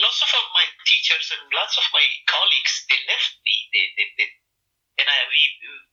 lots 0.00 0.18
of 0.22 0.44
my 0.54 0.66
teachers 0.86 1.28
and 1.34 1.42
lots 1.52 1.76
of 1.76 1.86
my 1.92 2.04
colleagues 2.26 2.86
they 2.88 3.00
left 3.10 3.36
me. 3.44 3.56
They, 3.72 3.86
they, 3.98 4.08
they, 4.16 4.28
and 5.02 5.06
I, 5.10 5.16
we 5.28 5.42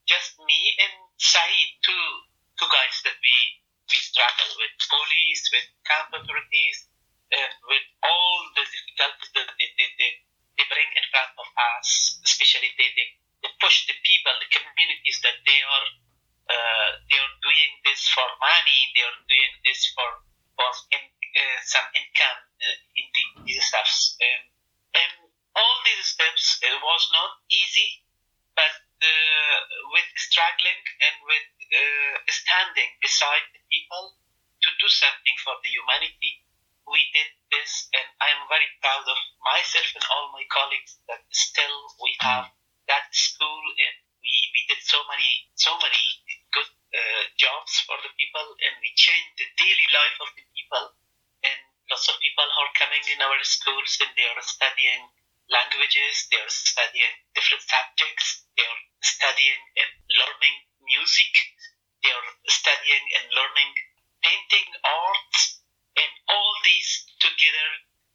just 0.06 0.38
me 0.46 0.78
and 0.80 0.96
Saeed, 1.18 1.70
two 1.84 2.06
two 2.56 2.70
guys 2.70 2.96
that 3.04 3.18
we 3.20 3.36
we 3.90 3.98
struggle 4.00 4.52
with 4.62 4.74
police, 4.88 5.41
with 5.52 5.68
camp 5.86 6.10
authorities, 6.16 6.88
and 7.32 7.54
with 7.68 7.86
all 8.04 8.36
the 8.56 8.66
difficulties 8.66 9.32
that 9.36 9.48
they, 9.56 9.70
they, 9.80 9.90
they, 10.00 10.12
they 10.58 10.66
bring 10.68 10.90
in 10.96 11.06
front 11.12 11.32
of 11.40 11.48
us. 11.78 12.20
Especially 12.24 12.72
they, 12.76 12.90
they, 12.96 13.08
they 13.44 13.52
push 13.60 13.88
the 13.88 13.96
people, 14.04 14.34
the 14.40 14.52
communities 14.52 15.20
that 15.24 15.40
they 15.48 15.62
are 15.64 15.88
uh, 16.52 16.92
they 17.08 17.16
are 17.16 17.36
doing 17.40 17.72
this 17.88 18.04
for 18.12 18.28
money. 18.44 18.82
They 18.92 19.06
are 19.08 19.20
doing 19.24 19.54
this 19.64 19.88
for 19.96 20.10
for 20.60 20.70
in, 20.92 21.04
uh, 21.08 21.60
some 21.64 21.88
income 21.96 22.40
uh, 22.60 23.00
in 23.00 23.06
the, 23.08 23.24
these 23.48 23.64
steps. 23.64 24.20
And, 24.20 24.42
and 25.00 25.14
all 25.56 25.76
these 25.88 26.12
steps 26.12 26.60
it 26.60 26.76
was 26.76 27.04
not 27.16 27.40
easy, 27.48 28.04
but 28.52 28.76
uh, 29.02 29.58
with 29.96 30.10
struggling 30.20 30.82
and 31.00 31.16
with 31.24 31.48
uh, 31.72 32.16
standing 32.28 32.92
beside 33.00 33.48
the 33.56 33.64
people 33.72 34.20
to 34.62 34.70
do 34.78 34.88
something 34.92 35.38
for 35.42 35.56
the 35.64 35.72
humanity, 35.72 36.44
we 36.86 37.02
did 37.16 37.32
this, 37.50 37.88
and 37.96 38.08
I 38.20 38.30
am 38.36 38.46
very 38.52 38.68
proud 38.84 39.08
of 39.08 39.20
myself 39.42 39.88
and 39.96 40.06
all 40.12 40.36
my 40.36 40.44
colleagues 40.72 40.96
that 41.12 41.20
still 41.36 41.78
we 42.00 42.16
have 42.24 42.48
that 42.88 43.12
school, 43.12 43.60
and 43.76 43.96
we, 44.24 44.32
we 44.56 44.62
did 44.72 44.80
so 44.80 45.04
many 45.12 45.52
so 45.60 45.76
many 45.84 46.04
good 46.56 46.72
uh, 46.96 47.24
jobs 47.36 47.84
for 47.84 48.00
the 48.00 48.12
people, 48.16 48.48
and 48.64 48.74
we 48.80 48.96
changed 48.96 49.36
the 49.36 49.48
daily 49.60 49.88
life 49.92 50.18
of 50.24 50.32
the 50.40 50.48
people. 50.56 50.96
And 51.44 51.60
lots 51.92 52.08
of 52.08 52.16
people 52.24 52.48
are 52.48 52.72
coming 52.80 53.04
in 53.12 53.20
our 53.20 53.40
schools, 53.44 54.00
and 54.00 54.12
they 54.16 54.24
are 54.32 54.44
studying 54.48 55.12
languages, 55.52 56.32
they 56.32 56.40
are 56.40 56.56
studying 56.56 57.16
different 57.36 57.68
subjects, 57.68 58.48
they 58.56 58.64
are 58.64 58.84
studying 59.04 59.62
and 59.76 59.92
learning 60.08 60.58
music, 60.88 61.32
they 62.00 62.16
are 62.16 62.30
studying 62.48 63.06
and 63.20 63.26
learning 63.36 63.72
painting, 64.24 64.68
art, 64.88 65.36
and 66.00 66.12
all 66.32 66.54
these 66.64 67.04
together, 67.20 67.68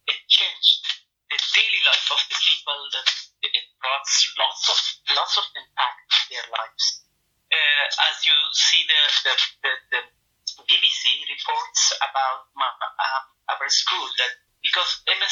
it 0.09 0.17
changed 0.25 0.97
the 1.29 1.39
daily 1.53 1.81
life 1.83 2.07
of 2.11 2.21
the 2.31 2.37
people. 2.39 2.79
That 2.95 3.09
it 3.43 3.65
brought 3.79 4.07
lots 4.39 4.63
of 4.71 4.79
lots 5.15 5.35
of 5.37 5.45
impact 5.55 6.07
in 6.07 6.23
their 6.31 6.47
lives. 6.55 6.85
Uh, 7.47 7.85
as 8.11 8.15
you 8.27 8.35
see 8.55 8.81
the 8.87 9.01
the, 9.23 9.33
the, 9.63 9.71
the 9.93 10.01
BBC 10.67 11.03
reports 11.27 11.93
about 12.01 12.49
my, 12.55 12.67
um, 12.67 13.23
our 13.51 13.67
school 13.69 14.07
that 14.19 14.33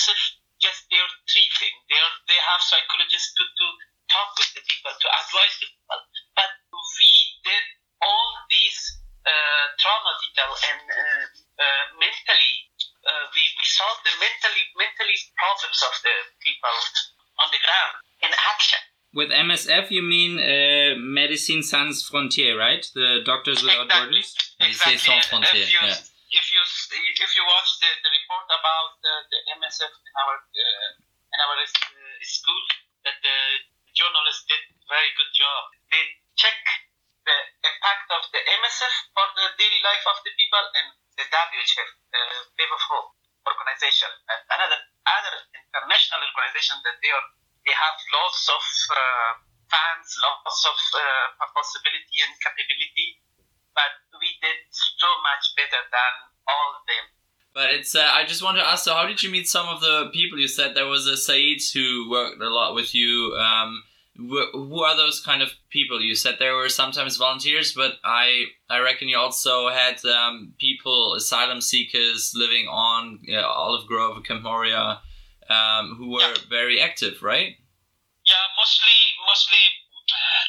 because 0.06 0.22
MSF 0.22 0.62
just 0.62 0.86
they're 0.94 1.14
treating, 1.28 1.74
they're 1.90 2.14
they 2.30 2.38
have 2.38 2.62
psychologists 2.62 3.34
to, 3.34 3.44
to 3.44 3.66
talk 4.14 4.30
with 4.38 4.52
the 4.54 4.64
people, 4.70 4.94
to 4.94 5.08
advise 5.10 5.56
the 5.60 5.68
people. 5.68 6.00
But 6.38 6.52
we 6.70 7.12
did 7.44 7.66
all 8.06 8.30
these 8.54 8.80
uh, 9.26 9.66
traumatical 9.82 10.52
and 10.70 10.82
uh, 10.86 11.26
uh, 11.58 11.84
mentally, 11.98 12.54
uh, 13.04 13.26
we, 13.34 13.42
we 13.58 13.66
solved 13.66 14.06
the 14.06 14.14
mentally 14.22 14.64
mentally 14.78 15.18
problems 15.34 15.80
of 15.82 15.94
the 16.06 16.16
people 16.38 16.78
on 17.42 17.50
the 17.50 17.62
ground 17.66 17.94
in 18.22 18.32
action. 18.32 18.82
With 19.16 19.32
MSF, 19.32 19.90
you 19.90 20.04
mean 20.04 20.38
uh, 20.38 21.00
Medicine 21.00 21.64
Sans 21.64 21.96
Frontier, 22.04 22.60
right? 22.60 22.86
The 22.94 23.24
Doctors 23.26 23.64
Without 23.64 23.88
Exactly. 23.88 24.22
Borders? 24.22 24.30
Médecins 24.60 25.00
Sans 25.00 25.24
And 25.32 25.44
Frontières, 25.46 25.66
If 25.66 25.72
you, 25.72 25.82
yeah. 25.82 25.96
if 26.36 26.46
you 26.52 26.62
if 27.16 27.32
you 27.36 27.44
watch 27.48 27.70
the, 27.80 27.88
the 28.04 28.12
report 28.26 28.50
about 28.50 28.98
the, 29.06 29.14
the 29.30 29.40
MSF 29.62 29.94
in 29.94 30.14
our 30.26 30.36
uh, 30.42 30.90
in 31.30 31.38
our 31.38 31.56
uh, 31.62 31.70
school, 32.26 32.64
that 33.06 33.22
the 33.22 33.38
journalists 33.94 34.50
did 34.50 34.66
very 34.90 35.14
good 35.14 35.30
job. 35.38 35.62
They 35.94 36.02
check 36.34 36.58
the 37.22 37.38
impact 37.70 38.10
of 38.18 38.26
the 38.34 38.42
MSF 38.42 38.94
for 39.14 39.30
the 39.38 39.46
daily 39.62 39.82
life 39.86 40.06
of 40.10 40.18
the 40.26 40.34
people 40.34 40.66
and 40.82 40.88
the 41.22 41.26
WHF, 41.30 41.90
the 42.58 42.66
Hope 42.90 43.14
organization, 43.46 44.10
and 44.10 44.42
another 44.58 44.82
other 45.06 45.36
international 45.54 46.22
organization 46.26 46.82
that 46.82 46.98
they 47.06 47.14
are 47.14 47.26
they 47.62 47.74
have 47.78 47.98
lots 48.10 48.42
of 48.50 48.66
uh, 48.94 49.32
fans, 49.70 50.10
lots 50.22 50.62
of 50.66 50.78
uh, 50.98 51.46
possibility 51.54 52.26
and 52.26 52.34
capability, 52.42 53.22
but 53.74 53.94
we 54.18 54.34
did 54.42 54.70
so 54.70 55.10
much 55.22 55.54
better 55.58 55.82
than 55.90 56.14
all 56.46 56.78
of 56.78 56.82
them. 56.86 57.06
But 57.58 57.65
it's. 57.76 57.96
Uh, 57.96 58.10
I 58.12 58.26
just 58.26 58.44
want 58.44 58.58
to 58.58 58.68
ask. 58.68 58.84
So, 58.84 58.94
how 58.94 59.06
did 59.06 59.22
you 59.24 59.30
meet 59.32 59.48
some 59.48 59.68
of 59.68 59.82
the 59.82 60.10
people? 60.14 60.40
You 60.40 60.48
said 60.48 60.76
there 60.76 60.88
was 60.88 61.08
a 61.08 61.18
Saeed 61.18 61.62
who 61.74 62.10
worked 62.10 62.42
a 62.42 62.50
lot 62.50 62.76
with 62.76 62.96
you. 62.96 63.36
Um, 63.40 63.84
wh- 64.18 64.52
who 64.54 64.82
are 64.82 64.96
those 64.96 65.20
kind 65.20 65.42
of 65.42 65.54
people? 65.70 66.02
You 66.02 66.16
said 66.16 66.36
there 66.40 66.56
were 66.56 66.70
sometimes 66.70 67.18
volunteers, 67.18 67.74
but 67.74 68.00
I 68.04 68.46
I 68.70 68.80
reckon 68.80 69.08
you 69.10 69.18
also 69.18 69.70
had 69.70 70.04
um, 70.06 70.54
people, 70.60 71.14
asylum 71.16 71.62
seekers 71.62 72.34
living 72.36 72.68
on 72.68 73.20
uh, 73.32 73.42
Olive 73.42 73.88
Grove, 73.88 74.24
Camp 74.24 74.44
Moria, 74.44 75.02
um, 75.50 75.96
who 75.98 76.12
were 76.12 76.36
very 76.50 76.82
active, 76.82 77.22
right? 77.22 77.56
Yeah, 78.26 78.46
mostly, 78.58 78.98
mostly, 79.28 79.64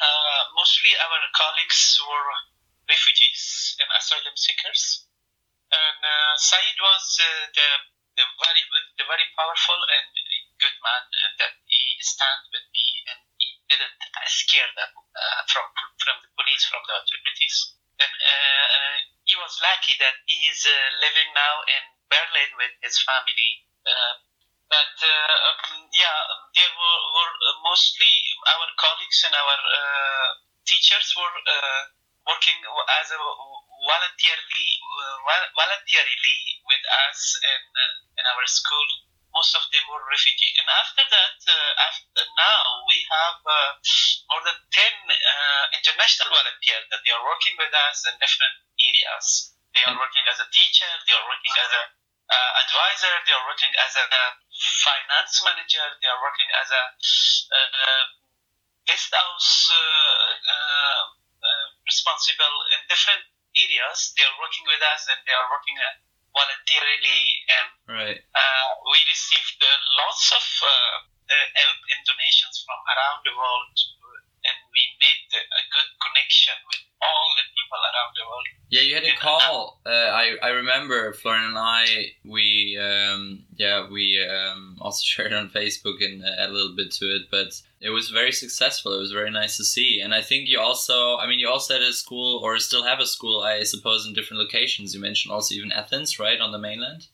uh, 0.01 0.43
mostly 0.57 0.91
our 0.97 1.21
colleagues 1.37 2.01
were 2.01 2.31
refugees 2.89 3.77
and 3.83 3.89
asylum 3.93 4.33
seekers, 4.37 5.05
and 5.75 6.01
uh, 6.01 6.35
Saeed 6.39 6.79
was 6.81 7.21
uh, 7.21 7.27
the 7.53 7.69
the 8.17 8.25
very 8.41 8.62
the 8.97 9.05
very 9.05 9.27
powerful 9.37 9.77
and 9.77 10.09
good 10.57 10.77
man 10.81 11.05
uh, 11.05 11.33
that 11.37 11.53
he 11.69 11.96
stand 12.07 12.42
with 12.55 12.66
me 12.71 12.87
and 13.11 13.21
he 13.42 13.49
didn't 13.66 13.99
scare 14.31 14.71
them 14.79 14.92
uh, 14.95 15.40
from 15.51 15.66
from 15.99 16.16
the 16.23 16.31
police 16.38 16.62
from 16.71 16.83
the 16.87 16.95
authorities 17.03 17.77
and 17.99 18.12
uh, 18.12 18.97
he 19.25 19.35
was 19.40 19.57
lucky 19.64 19.97
that 19.99 20.16
he 20.29 20.38
is 20.53 20.61
uh, 20.69 20.77
living 21.01 21.31
now 21.33 21.55
in 21.66 21.83
Berlin 22.12 22.51
with 22.61 22.75
his 22.85 22.97
family. 23.03 23.64
Uh, 23.83 24.14
but 24.69 24.95
uh, 25.01 25.37
um, 25.49 25.88
yeah, 25.95 26.19
there 26.55 26.73
were, 26.75 27.01
were 27.14 27.35
uh, 27.51 27.57
mostly 27.64 28.12
our 28.53 28.69
colleagues 28.77 29.21
and 29.25 29.35
our 29.35 29.59
teachers 30.66 31.14
were 31.14 31.37
working 32.27 32.59
as 32.99 33.07
a 33.14 33.19
voluntarily 33.87 34.69
voluntarily 35.55 36.38
with 36.66 36.85
us 37.07 37.38
in 37.38 37.62
in 38.19 38.25
our 38.27 38.45
school. 38.51 38.88
Most 39.47 39.63
of 39.63 39.71
them 39.71 39.87
were 39.95 40.03
refugee, 40.11 40.51
and 40.59 40.67
after 40.75 41.07
that, 41.07 41.39
uh, 41.47 41.87
after 41.87 42.27
now 42.35 42.67
we 42.91 42.99
have 43.15 43.39
uh, 43.47 43.79
more 44.27 44.43
than 44.43 44.59
ten 44.75 44.95
uh, 45.07 45.65
international 45.71 46.35
volunteers 46.35 46.83
that 46.91 46.99
they 47.07 47.15
are 47.15 47.23
working 47.23 47.55
with 47.55 47.71
us 47.71 48.11
in 48.11 48.19
different 48.19 48.59
areas. 48.75 49.55
They 49.71 49.87
are 49.87 49.95
working 49.95 50.27
as 50.27 50.43
a 50.43 50.51
teacher. 50.51 50.91
They 51.07 51.15
are 51.15 51.27
working 51.31 51.55
as 51.63 51.71
a 51.79 51.83
uh, 52.27 52.51
advisor. 52.67 53.15
They 53.23 53.35
are 53.39 53.47
working 53.47 53.71
as 53.87 53.95
a 53.95 54.07
finance 54.83 55.39
manager. 55.47 55.87
They 56.03 56.11
are 56.11 56.19
working 56.27 56.51
as 56.59 56.69
a 56.75 56.83
uh, 57.55 57.71
uh, 57.87 58.05
guest 58.87 59.15
house 59.15 59.71
uh, 59.71 60.31
uh, 60.43 61.03
uh, 61.39 61.67
responsible 61.87 62.57
in 62.75 62.81
different 62.91 63.23
areas. 63.55 64.15
They 64.19 64.27
are 64.27 64.39
working 64.43 64.67
with 64.67 64.83
us 64.95 65.07
and 65.11 65.23
they 65.23 65.35
are 65.39 65.49
working 65.55 65.79
uh, 65.79 65.95
voluntarily. 66.35 67.26
Of 70.37 70.46
uh, 70.62 70.96
uh, 71.33 71.46
help 71.57 71.81
and 71.90 72.01
donations 72.05 72.62
from 72.62 72.79
around 72.92 73.20
the 73.25 73.35
world. 73.35 73.77
And 74.46 74.59
we 74.70 74.83
made 75.03 75.27
a 75.35 75.62
good 75.75 75.90
connection 75.99 76.55
with 76.70 76.87
all 77.03 77.29
the 77.35 77.46
people 77.51 77.81
around 77.83 78.12
the 78.14 78.27
world. 78.31 78.46
Yeah, 78.70 78.83
you 78.83 78.94
had 78.94 79.05
a 79.05 79.16
call. 79.18 79.81
Uh, 79.85 79.90
I 79.90 80.37
I 80.42 80.49
remember 80.51 81.12
Florian 81.14 81.51
and 81.51 81.59
I. 81.59 82.12
We 82.25 82.79
um, 82.79 83.44
yeah 83.57 83.88
we 83.90 84.25
um, 84.25 84.77
also 84.81 85.03
shared 85.05 85.33
on 85.33 85.51
Facebook 85.51 85.99
and 86.05 86.25
uh, 86.25 86.31
add 86.38 86.51
a 86.51 86.53
little 86.53 86.77
bit 86.77 86.92
to 86.92 87.07
it, 87.07 87.22
but 87.31 87.61
it 87.81 87.90
was 87.90 88.11
very 88.11 88.33
successful. 88.33 88.92
It 88.92 89.01
was 89.01 89.12
very 89.12 89.31
nice 89.31 89.57
to 89.57 89.64
see, 89.64 90.01
and 90.01 90.14
I 90.14 90.22
think 90.22 90.49
you 90.49 90.61
also. 90.61 91.16
I 91.16 91.27
mean, 91.27 91.38
you 91.38 91.49
also 91.49 91.75
had 91.75 91.83
a 91.83 91.92
school 91.92 92.40
or 92.42 92.59
still 92.59 92.85
have 92.85 93.01
a 93.01 93.07
school, 93.07 93.42
I 93.42 93.64
suppose, 93.64 94.07
in 94.07 94.14
different 94.14 94.42
locations. 94.42 94.94
You 94.94 95.01
mentioned 95.01 95.33
also 95.33 95.55
even 95.55 95.72
Athens, 95.72 96.18
right, 96.18 96.40
on 96.40 96.53
the 96.53 96.59
mainland. 96.59 97.09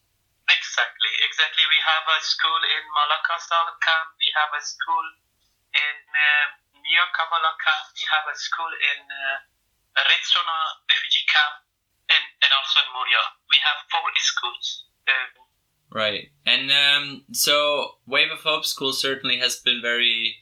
Exactly, 0.52 1.12
exactly. 1.24 1.64
We 1.66 1.80
have 1.80 2.04
a 2.04 2.18
school 2.20 2.60
in 2.60 2.82
Malakasa 2.92 3.56
camp. 3.80 4.08
We 4.20 4.28
have 4.36 4.52
a 4.52 4.62
school 4.62 5.06
in 5.72 5.96
uh, 6.12 6.46
Nea 6.76 7.06
Kavala 7.16 7.56
camp. 7.56 7.84
We 7.96 8.04
have 8.12 8.26
a 8.28 8.36
school 8.36 8.68
in 8.68 9.00
uh, 9.08 10.04
Ritsona 10.04 10.58
refugee 10.92 11.24
camp, 11.24 11.64
and, 12.12 12.24
and 12.44 12.50
also 12.52 12.84
in 12.84 12.88
Moria. 12.92 13.22
We 13.48 13.58
have 13.64 13.78
four 13.88 14.06
schools. 14.20 14.66
Uh, 15.08 15.42
Right. 15.92 16.30
And 16.46 16.70
um, 16.72 17.24
so 17.32 17.96
Wave 18.06 18.30
of 18.32 18.40
Hope 18.40 18.64
School 18.64 18.92
certainly 18.92 19.38
has 19.38 19.56
been 19.56 19.80
very 19.82 20.36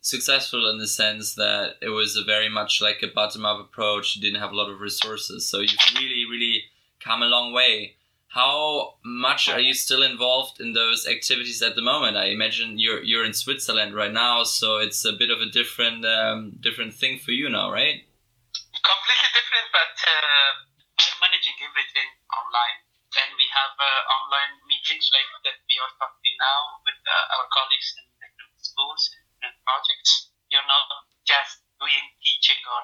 successful 0.00 0.68
in 0.70 0.78
the 0.78 0.86
sense 0.86 1.34
that 1.34 1.74
it 1.82 1.90
was 1.90 2.16
a 2.16 2.24
very 2.24 2.48
much 2.48 2.80
like 2.80 3.02
a 3.02 3.08
bottom 3.08 3.44
up 3.44 3.60
approach. 3.60 4.16
You 4.16 4.22
didn't 4.22 4.40
have 4.40 4.52
a 4.52 4.56
lot 4.56 4.70
of 4.70 4.80
resources. 4.80 5.48
So 5.48 5.60
you've 5.60 5.78
really, 5.94 6.24
really 6.24 6.64
come 7.00 7.22
a 7.22 7.26
long 7.26 7.52
way. 7.52 7.96
How 8.34 8.94
much 9.04 9.48
are 9.48 9.60
you 9.60 9.74
still 9.74 10.02
involved 10.02 10.60
in 10.60 10.72
those 10.72 11.06
activities 11.06 11.62
at 11.62 11.76
the 11.76 11.82
moment? 11.82 12.16
I 12.16 12.26
imagine 12.26 12.78
you're 12.78 13.02
you're 13.02 13.24
in 13.24 13.32
Switzerland 13.32 13.94
right 13.94 14.12
now, 14.12 14.42
so 14.44 14.78
it's 14.78 15.04
a 15.04 15.12
bit 15.12 15.30
of 15.30 15.40
a 15.40 15.46
different 15.50 16.04
um, 16.04 16.58
different 16.60 16.94
thing 16.94 17.18
for 17.18 17.30
you 17.30 17.48
now, 17.48 17.70
right? 17.70 18.02
completely 18.84 19.30
different, 19.32 19.66
but 19.72 19.94
uh, 19.96 20.50
I'm 21.00 21.16
managing 21.24 21.56
everything 21.64 22.08
online. 22.28 22.78
And 23.14 23.30
we 23.38 23.46
have 23.54 23.74
uh, 23.78 24.16
online 24.18 24.58
meetings 24.66 25.06
like 25.14 25.30
that 25.46 25.62
we 25.70 25.76
are 25.78 25.92
talking 26.02 26.34
now 26.34 26.82
with 26.82 26.98
uh, 26.98 27.34
our 27.38 27.46
colleagues 27.54 27.94
in 27.94 28.04
different 28.18 28.58
schools 28.58 29.14
and 29.14 29.22
different 29.30 29.56
projects. 29.62 30.34
You're 30.50 30.66
not 30.66 30.90
just 31.22 31.62
doing 31.78 32.04
teaching 32.18 32.58
or 32.66 32.82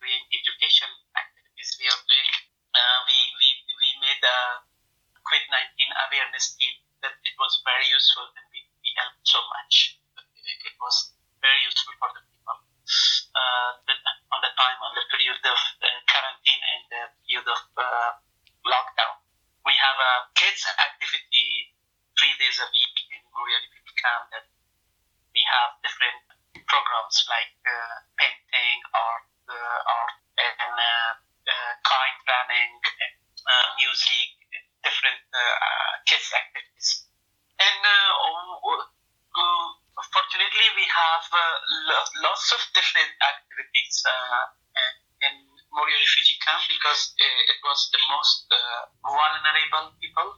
doing 0.00 0.24
education 0.32 0.88
activities. 1.12 1.76
We 1.76 1.84
are 1.84 2.00
doing, 2.00 2.30
uh, 2.72 2.98
we, 3.04 3.16
we, 3.36 3.48
we 3.76 3.88
made 4.00 4.22
a 4.24 4.40
COVID 5.20 5.44
19 5.52 6.04
awareness 6.08 6.56
team 6.56 6.72
that 7.04 7.20
it 7.20 7.36
was 7.36 7.60
very 7.60 7.84
useful 7.92 8.24
and 8.24 8.46
we, 8.48 8.64
we 8.80 8.88
helped 8.96 9.20
so 9.28 9.44
much. 9.52 10.00
It 10.64 10.76
was 10.80 11.12
very 11.44 11.60
useful 11.60 11.92
for 12.00 12.08
the 12.16 12.24
people 12.24 12.56
uh, 13.38 13.70
the, 13.84 13.94
on 14.32 14.40
the 14.40 14.52
time, 14.56 14.78
on 14.80 14.92
the 14.96 15.04
period 15.12 15.40
of 15.44 15.60
uh, 15.84 15.86
quarantine 16.08 16.62
and 16.62 16.82
the 16.88 17.02
period 17.24 17.46
of 17.46 17.60
uh, 17.76 18.10
lockdown. 18.64 19.16
We 19.64 19.76
have 19.76 19.98
a 20.00 20.12
kids 20.32 20.64
activity 20.64 21.76
three 22.16 22.34
days 22.40 22.56
a 22.58 22.68
week 22.72 22.96
in 23.12 23.20
Moria 23.36 23.60
Refugee 23.60 23.96
Camp 24.00 24.32
that 24.32 24.48
we 25.36 25.44
have 25.44 25.76
different 25.84 26.18
programs 26.64 27.16
like 27.28 27.52
uh, 27.68 27.94
painting, 28.16 28.78
art, 28.96 29.28
uh, 29.52 29.92
art 30.00 30.16
and 30.40 30.74
uh, 30.74 31.12
uh, 31.20 31.72
kite 31.84 32.20
running, 32.24 32.72
and, 32.80 33.14
uh, 33.44 33.66
music, 33.76 34.28
and 34.54 34.64
different 34.80 35.20
uh, 35.30 35.38
uh, 35.38 35.92
kids 36.08 36.32
activities. 36.32 37.04
And 37.60 37.80
uh, 37.84 38.24
oh, 38.24 38.88
uh, 39.38 40.04
fortunately, 40.14 40.66
we 40.78 40.86
have 40.86 41.26
uh, 41.30 41.54
lo- 41.90 42.10
lots 42.48 42.64
of 42.64 42.72
different 42.72 43.12
activities 43.20 44.00
uh, 44.08 44.48
in 45.20 45.34
Moria 45.68 46.00
refugee 46.00 46.40
camp 46.40 46.64
because 46.64 47.12
uh, 47.20 47.52
it 47.52 47.60
was 47.60 47.92
the 47.92 48.00
most 48.08 48.48
uh, 48.48 48.88
vulnerable 49.04 49.92
people 50.00 50.28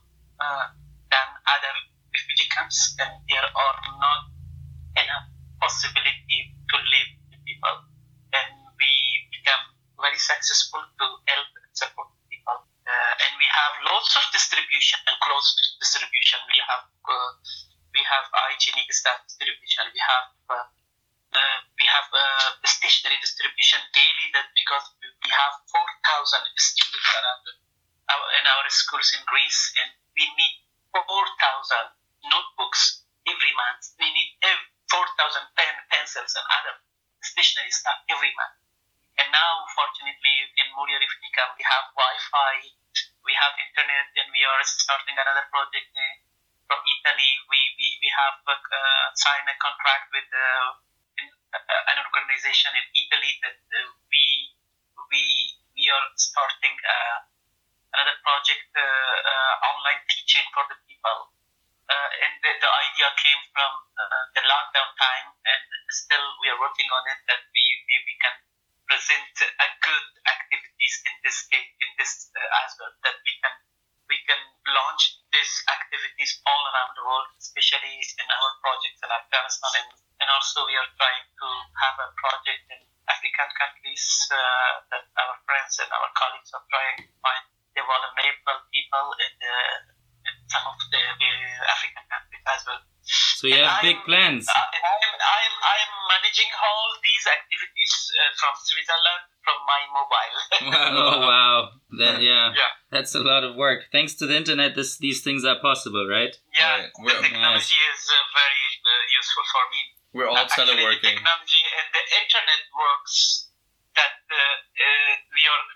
than 1.06 1.28
other 1.46 1.74
refugee 2.10 2.50
camps, 2.50 2.98
and 2.98 3.14
there 3.30 3.46
are 3.46 3.76
not 4.02 4.26
enough 4.98 5.26
possibility 5.62 6.50
to 6.66 6.76
live 6.82 7.10
the 7.30 7.38
people. 7.46 7.76
And 8.34 8.58
we 8.74 8.90
become 9.30 9.62
very 10.02 10.18
successful 10.18 10.82
to 10.82 11.06
help 11.30 11.48
and 11.62 11.70
support 11.78 12.10
people. 12.26 12.58
Uh, 12.90 13.22
and 13.22 13.32
we 13.38 13.46
have 13.46 13.86
lots 13.86 14.18
of 14.18 14.26
distribution 14.34 14.98
and 15.06 15.14
close 15.22 15.54
distribution. 15.78 16.42
We 16.50 16.58
have 16.74 16.90
uh, 17.06 17.30
we 17.94 18.02
have 18.02 18.26
hygienic 18.34 18.90
staff 18.90 19.22
distribution. 19.30 19.86
We 19.94 20.02
have 20.02 20.26
uh, 20.50 20.66
have 21.90 22.08
a 22.14 22.26
stationary 22.66 23.18
distribution 23.18 23.82
daily. 23.90 24.26
That 24.34 24.48
because 24.54 24.86
we 25.02 25.30
have 25.30 25.54
four 25.66 25.88
thousand 26.06 26.46
students 26.54 27.10
around 27.10 27.44
in 28.38 28.44
our 28.46 28.66
schools 28.70 29.10
in 29.14 29.22
Greece, 29.26 29.74
and 29.78 29.90
we 30.14 30.24
need 30.38 30.54
four 30.94 31.26
thousand 31.38 31.94
notebooks 32.26 33.02
every 33.26 33.52
month. 33.58 33.82
We 33.98 34.08
need 34.10 34.38
four 34.90 35.06
thousand 35.18 35.46
pen, 35.54 35.74
pencils, 35.90 36.34
and 36.34 36.46
other 36.46 36.74
stationary 37.22 37.70
stuff 37.70 38.00
every 38.10 38.32
month. 38.34 38.56
And 39.20 39.28
now, 39.30 39.52
fortunately, 39.76 40.36
in 40.56 40.66
Moria 40.72 40.96
Refugee 40.96 41.34
Camp, 41.36 41.52
we 41.60 41.64
have 41.68 41.92
Wi-Fi, 41.92 42.54
we 43.20 43.32
have 43.36 43.52
internet, 43.60 44.08
and 44.16 44.32
we 44.32 44.40
are 44.48 44.62
starting 44.64 45.12
another 45.12 45.44
project 45.52 45.92
uh, 45.92 46.02
from 46.64 46.80
Italy. 46.80 47.32
We 47.52 47.60
we, 47.76 47.86
we 48.00 48.08
have 48.08 48.40
uh, 48.48 49.06
signed 49.14 49.44
a 49.44 49.56
contract 49.60 50.08
with 50.16 50.28
uh, 50.32 50.80
an 51.52 51.96
organization 51.98 52.70
in 52.78 52.86
Italy 52.94 53.32
that 53.42 53.58
uh, 53.58 53.78
we 54.10 54.24
we 55.10 55.22
we 55.74 55.84
are 55.90 56.06
starting 56.14 56.76
uh, 56.86 57.18
another 57.94 58.16
project 58.22 58.70
uh, 58.76 59.68
online 59.74 60.02
teaching 60.06 60.46
for 60.54 60.64
the 60.70 60.78
people. 60.86 61.34
And 61.90 62.38
the, 62.38 62.52
the 62.54 62.70
idea 62.70 63.08
came 63.18 63.42
from 63.50 63.72
the 64.38 64.42
lockdown 64.46 64.90
time, 64.94 65.26
and 65.42 65.62
still 65.90 66.22
we 66.38 66.46
are 66.46 66.60
working 66.62 66.86
on 66.86 67.02
it 67.10 67.18
that 67.26 67.42
we, 67.50 67.64
we, 67.90 67.94
we 68.06 68.14
can 68.22 68.30
present 68.86 69.34
a 69.42 69.68
good 69.82 70.06
activities 70.26 70.94
in 71.06 71.14
this 71.26 71.38
case, 71.50 71.70
in 71.82 71.90
this 71.98 72.30
uh, 72.34 72.62
as 72.62 72.74
well, 72.78 72.94
that 73.06 73.18
we 73.26 73.34
can 73.42 73.54
we 74.10 74.18
can 74.26 74.38
launch 74.70 75.22
these 75.30 75.54
activities 75.70 76.42
all 76.46 76.62
around 76.74 76.94
the 76.98 77.02
world, 77.06 77.30
especially 77.38 78.02
in 78.02 78.26
our 78.26 78.50
projects 78.62 78.98
in 79.02 79.10
Afghanistan, 79.10 79.70
and 79.82 79.90
also 80.30 80.64
we 80.66 80.74
are 80.78 80.90
trying 80.96 81.26
to 81.26 81.48
have 81.82 81.96
a 82.00 82.08
project 82.16 82.62
in 82.70 82.80
African 83.10 83.50
countries 83.58 84.04
uh, 84.30 84.38
that 84.94 85.04
our 85.18 85.34
friends 85.44 85.76
and 85.82 85.90
our 85.90 86.08
colleagues 86.14 86.50
are 86.54 86.66
trying 86.70 86.96
to 87.02 87.10
find 87.20 87.44
the 87.74 87.82
vulnerable 87.82 88.60
people 88.70 89.06
in, 89.18 89.32
the, 89.42 89.56
in 90.30 90.34
some 90.46 90.64
of 90.66 90.78
the, 90.90 91.02
the 91.18 91.32
African 91.66 92.04
countries 92.06 92.44
as 92.46 92.60
well. 92.66 92.82
So 93.40 93.48
you 93.48 93.56
have 93.58 93.80
big 93.82 93.96
plans. 94.04 94.46
Uh, 94.46 94.52
I'm, 94.54 95.14
I'm, 95.18 95.54
I'm 95.58 95.92
managing 96.12 96.50
all 96.60 96.86
these 97.02 97.24
activities 97.26 97.92
uh, 98.12 98.30
from 98.38 98.52
Switzerland 98.60 99.22
from 99.40 99.58
my 99.64 99.82
mobile. 99.90 100.36
oh 101.00 101.18
wow, 101.24 101.56
that 101.98 102.20
yeah, 102.20 102.52
Yeah. 102.60 102.70
that's 102.92 103.14
a 103.16 103.24
lot 103.24 103.42
of 103.42 103.56
work. 103.56 103.88
Thanks 103.90 104.14
to 104.20 104.26
the 104.28 104.36
internet, 104.36 104.76
this 104.76 104.98
these 104.98 105.24
things 105.24 105.44
are 105.48 105.58
possible, 105.58 106.06
right? 106.06 106.36
yeah, 106.52 106.84
Right, 106.84 106.92
the 106.92 107.02
well, 107.02 107.22
technology 107.24 107.80
is 107.80 108.02
uh, 108.06 108.20
very 108.36 108.68
uh, 108.84 109.02
useful 109.16 109.44
for 109.48 109.64
me. 109.72 109.80
We're 110.12 110.26
all 110.26 110.36
Actually, 110.36 110.66
the 110.66 110.72
teleworking. 110.82 111.02
technology 111.02 111.62
and 111.78 111.88
the 111.94 112.04
internet 112.18 112.62
works 112.74 113.46
that 113.94 114.18
uh, 114.26 114.34
uh, 114.34 115.14
we 115.34 115.42
are 115.46 115.66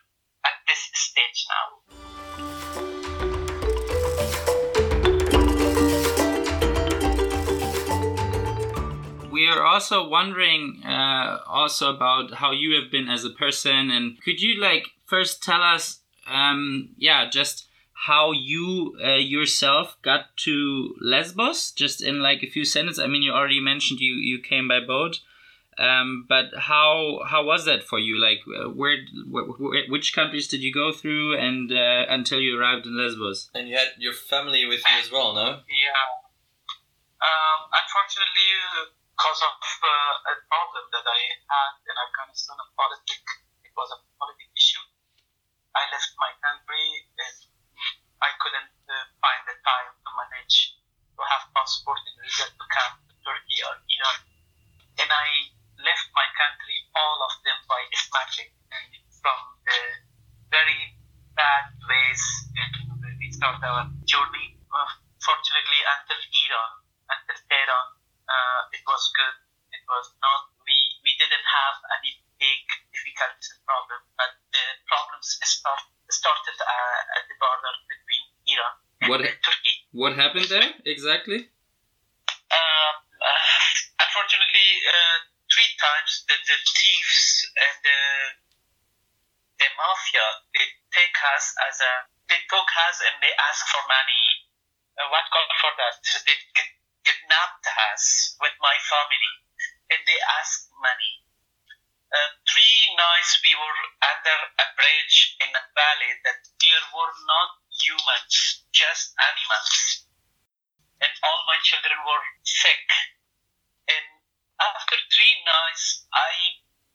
at 0.51 0.59
this 0.67 0.91
stage 0.95 1.47
now. 1.49 2.85
We 9.31 9.49
are 9.49 9.65
also 9.65 10.09
wondering 10.09 10.83
uh, 10.85 11.39
also 11.47 11.95
about 11.95 12.35
how 12.35 12.53
you 12.53 12.81
have 12.81 12.91
been 12.91 13.09
as 13.09 13.25
a 13.25 13.31
person, 13.31 13.91
and 13.91 14.21
could 14.23 14.41
you 14.41 14.61
like 14.61 14.85
first 15.07 15.43
tell 15.43 15.61
us, 15.63 16.01
um, 16.29 16.91
yeah, 16.97 17.29
just 17.29 17.67
how 17.95 18.33
you 18.33 18.97
uh, 19.03 19.15
yourself 19.15 19.97
got 20.03 20.37
to 20.39 20.95
Lesbos, 21.01 21.71
just 21.71 22.03
in 22.03 22.21
like 22.21 22.43
a 22.43 22.51
few 22.51 22.65
sentences. 22.65 23.03
I 23.03 23.07
mean, 23.07 23.23
you 23.23 23.33
already 23.33 23.61
mentioned 23.61 24.01
you 24.01 24.15
you 24.15 24.41
came 24.41 24.69
by 24.69 24.81
boat, 24.81 25.21
um, 25.79 26.27
but 26.29 26.51
how 26.55 27.21
how 27.27 27.45
was 27.45 27.65
that 27.65 27.83
for 27.83 27.99
you? 27.99 28.21
Like, 28.21 28.41
uh, 28.47 28.69
where, 28.69 28.99
wh- 29.31 29.55
wh- 29.57 29.91
which 29.91 30.15
countries 30.15 30.49
did 30.49 30.61
you 30.61 30.73
go 30.73 30.93
through, 30.93 31.39
and 31.39 31.71
uh, 31.73 32.07
until 32.09 32.41
you 32.41 32.59
arrived 32.59 32.87
in 32.87 32.99
Lesbos? 32.99 33.51
And 33.55 33.69
you 33.69 33.77
had 33.77 33.95
your 33.99 34.13
family 34.13 34.67
with 34.67 34.83
you 34.91 34.99
as 34.99 35.11
well, 35.11 35.35
no? 35.35 35.63
Yeah. 35.67 36.05
Um, 37.25 37.61
unfortunately, 37.73 38.51
because 39.17 39.41
of 39.41 39.57
uh, 39.57 40.31
a 40.31 40.35
problem 40.51 40.85
that 40.93 41.07
I 41.07 41.21
had 41.47 41.73
in 41.87 41.95
Afghanistan, 41.95 42.59
a 42.59 42.67
politic, 42.77 43.23
it 43.65 43.73
was 43.79 43.89
a 43.95 44.05
I 48.25 48.31
couldn't 48.41 48.73
uh, 48.89 48.95
find 49.21 49.41
the 49.45 49.57
time 49.61 49.91
to 50.01 50.11
manage 50.17 50.81
to 51.13 51.23
have 51.29 51.45
passport 51.53 52.01
and 52.09 52.17
visa 52.25 52.49
to 52.49 52.65
come 52.73 52.93
to 53.05 53.15
Turkey 53.21 53.61
or 53.69 53.77
Iran. 53.77 54.19
And 55.05 55.09
I 55.13 55.29
left 55.85 56.09
my 56.17 56.25
country, 56.33 56.77
all 56.97 57.19
of 57.29 57.37
them 57.45 57.59
by 57.69 57.85
magic, 58.17 58.49
and 58.73 58.89
from 59.21 59.39
the 59.69 59.81
very 60.49 60.97
bad 61.37 61.75
ways 61.85 62.23
and 62.57 62.73
we 63.21 63.29
start 63.29 63.61
our 63.61 63.93
journey. 64.09 64.57
Uh, 64.73 64.91
fortunately, 65.21 65.81
until 65.85 66.21
Iran, 66.21 66.73
until 67.13 67.39
Tehran, 67.47 67.89
uh, 68.25 68.61
it 68.73 68.83
was 68.89 69.03
good. 69.13 69.37
It 69.75 69.85
was 69.85 70.07
not. 70.25 70.49
We 70.65 70.77
we 71.05 71.13
didn't 71.21 71.45
have 71.45 71.77
any 72.01 72.25
big 72.41 72.65
difficulties 72.89 73.49
and 73.53 73.61
problems, 73.69 74.07
but 74.17 74.33
the 74.55 74.65
problems 74.89 75.29
start, 75.43 75.83
started 76.11 76.57
uh, 76.59 77.17
at 77.19 77.23
the 77.29 77.37
border 77.39 77.75
Iran 78.55 78.75
What- 79.11 79.21
Turkey. 79.47 79.75
What 79.93 80.13
happened 80.19 80.49
there 80.51 80.71
exactly? 80.87 81.51
Um, 82.51 82.95
uh, 83.23 83.43
unfortunately, 84.05 84.69
uh, 84.91 85.17
three 85.51 85.71
times 85.79 86.25
the, 86.27 86.37
the 86.51 86.59
thieves 86.79 87.23
and 87.55 87.77
the 87.85 88.01
the 89.63 89.69
mafia 89.79 90.27
they 90.55 90.67
take 90.91 91.15
us 91.37 91.55
as 91.71 91.79
a 91.79 91.93
they 92.27 92.41
took 92.51 92.69
us 92.91 92.97
and 93.07 93.15
they 93.23 93.31
ask 93.51 93.63
for 93.71 93.83
money. 93.87 94.27
Uh, 94.99 95.07
what 95.11 95.27
called 95.31 95.53
for 95.61 95.73
that? 95.79 95.95
They 96.27 96.39
kid- 96.57 96.79
kidnapped 97.05 97.67
us 97.93 98.35
with 98.41 98.55
my 98.63 98.75
family, 98.89 99.35
and 99.93 100.01
they 100.07 100.19
asked 100.41 100.71
money. 100.81 101.15
Uh, 102.15 102.31
three 102.47 102.79
nights 102.95 103.43
we 103.43 103.53
were 103.59 103.79
under 104.15 104.39
a 104.63 104.67
bridge 104.79 105.37
in 105.43 105.51
a 105.51 105.65
valley 105.75 106.13
that 106.25 106.39
there 106.63 106.85
were 106.95 107.15
not 107.27 107.51
humans, 107.85 108.65
just 108.73 109.13
animals 109.21 110.05
and 111.05 111.13
all 111.21 111.41
my 111.45 111.61
children 111.61 112.01
were 112.09 112.25
sick. 112.49 112.89
And 113.93 114.07
after 114.57 114.97
three 115.13 115.37
nights, 115.45 116.09
I 116.17 116.33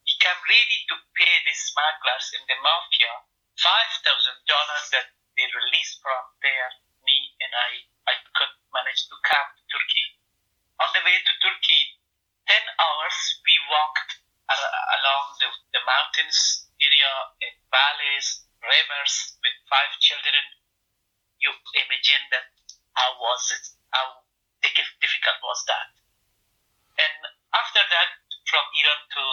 became 0.01 0.41
ready 0.49 0.79
to 0.89 0.95
pay 1.13 1.35
the 1.45 1.53
smugglers 1.53 2.25
and 2.33 2.45
the 2.49 2.57
mafia 2.65 3.13
five 3.61 3.91
thousand 4.01 4.39
dollars 4.49 4.85
that 4.95 5.07
they 5.37 5.45
released 5.45 6.01
from 6.01 6.23
their 6.41 6.73
me, 7.05 7.37
and 7.43 7.53
I 7.53 7.71
I 8.09 8.15
could 8.33 8.53
manage 8.73 9.05
to 9.11 9.15
come 9.21 9.47
to 9.53 9.63
Turkey. 9.69 10.07
On 10.81 10.89
the 10.95 11.05
way 11.05 11.17
to 11.21 11.33
Turkey, 11.45 12.01
ten 12.49 12.65
hours 12.81 13.19
we 13.45 13.55
walked 13.69 14.11
along 14.49 15.37
the, 15.37 15.49
the 15.77 15.83
mountains 15.85 16.65
area 16.81 17.13
and 17.45 17.55
valleys, 17.69 18.49
rivers 18.65 19.37
with 19.45 19.53
five 19.69 19.93
children. 20.01 20.58
You 21.39 21.51
imagine 21.73 22.23
that 22.35 22.51
how 22.93 23.15
was 23.19 23.43
it? 23.55 23.65
How 23.91 24.23
difficult 24.61 25.39
was 25.43 25.59
that? 25.71 25.89
And 26.99 27.15
after 27.55 27.79
that, 27.79 28.09
from 28.43 28.65
Iran 28.75 29.01
to 29.15 29.23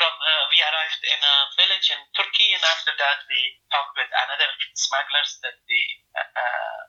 from 0.00 0.14
uh, 0.16 0.44
we 0.48 0.58
arrived 0.64 1.02
in 1.04 1.20
a 1.20 1.36
village 1.60 1.92
in 1.92 2.00
Turkey, 2.16 2.56
and 2.56 2.64
after 2.64 2.96
that 2.96 3.22
we 3.28 3.60
talked 3.68 3.94
with 4.00 4.08
another 4.08 4.48
smugglers 4.72 5.38
that 5.44 5.60
they 5.68 5.84
uh, 6.16 6.30
uh, 6.32 6.80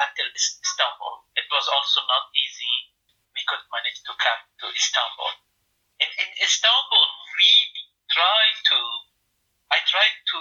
until 0.00 0.28
Istanbul. 0.32 1.28
It 1.36 1.48
was 1.52 1.68
also 1.68 2.00
not 2.08 2.32
easy. 2.32 2.92
We 3.36 3.44
could 3.44 3.64
manage 3.68 4.00
to 4.08 4.12
come 4.16 4.40
to 4.64 4.66
Istanbul. 4.72 5.32
In, 6.00 6.08
in 6.08 6.30
Istanbul, 6.40 7.08
we 7.36 7.52
tried 8.08 8.56
to. 8.72 8.78
I 9.72 9.82
tried 9.84 10.16
to 10.32 10.40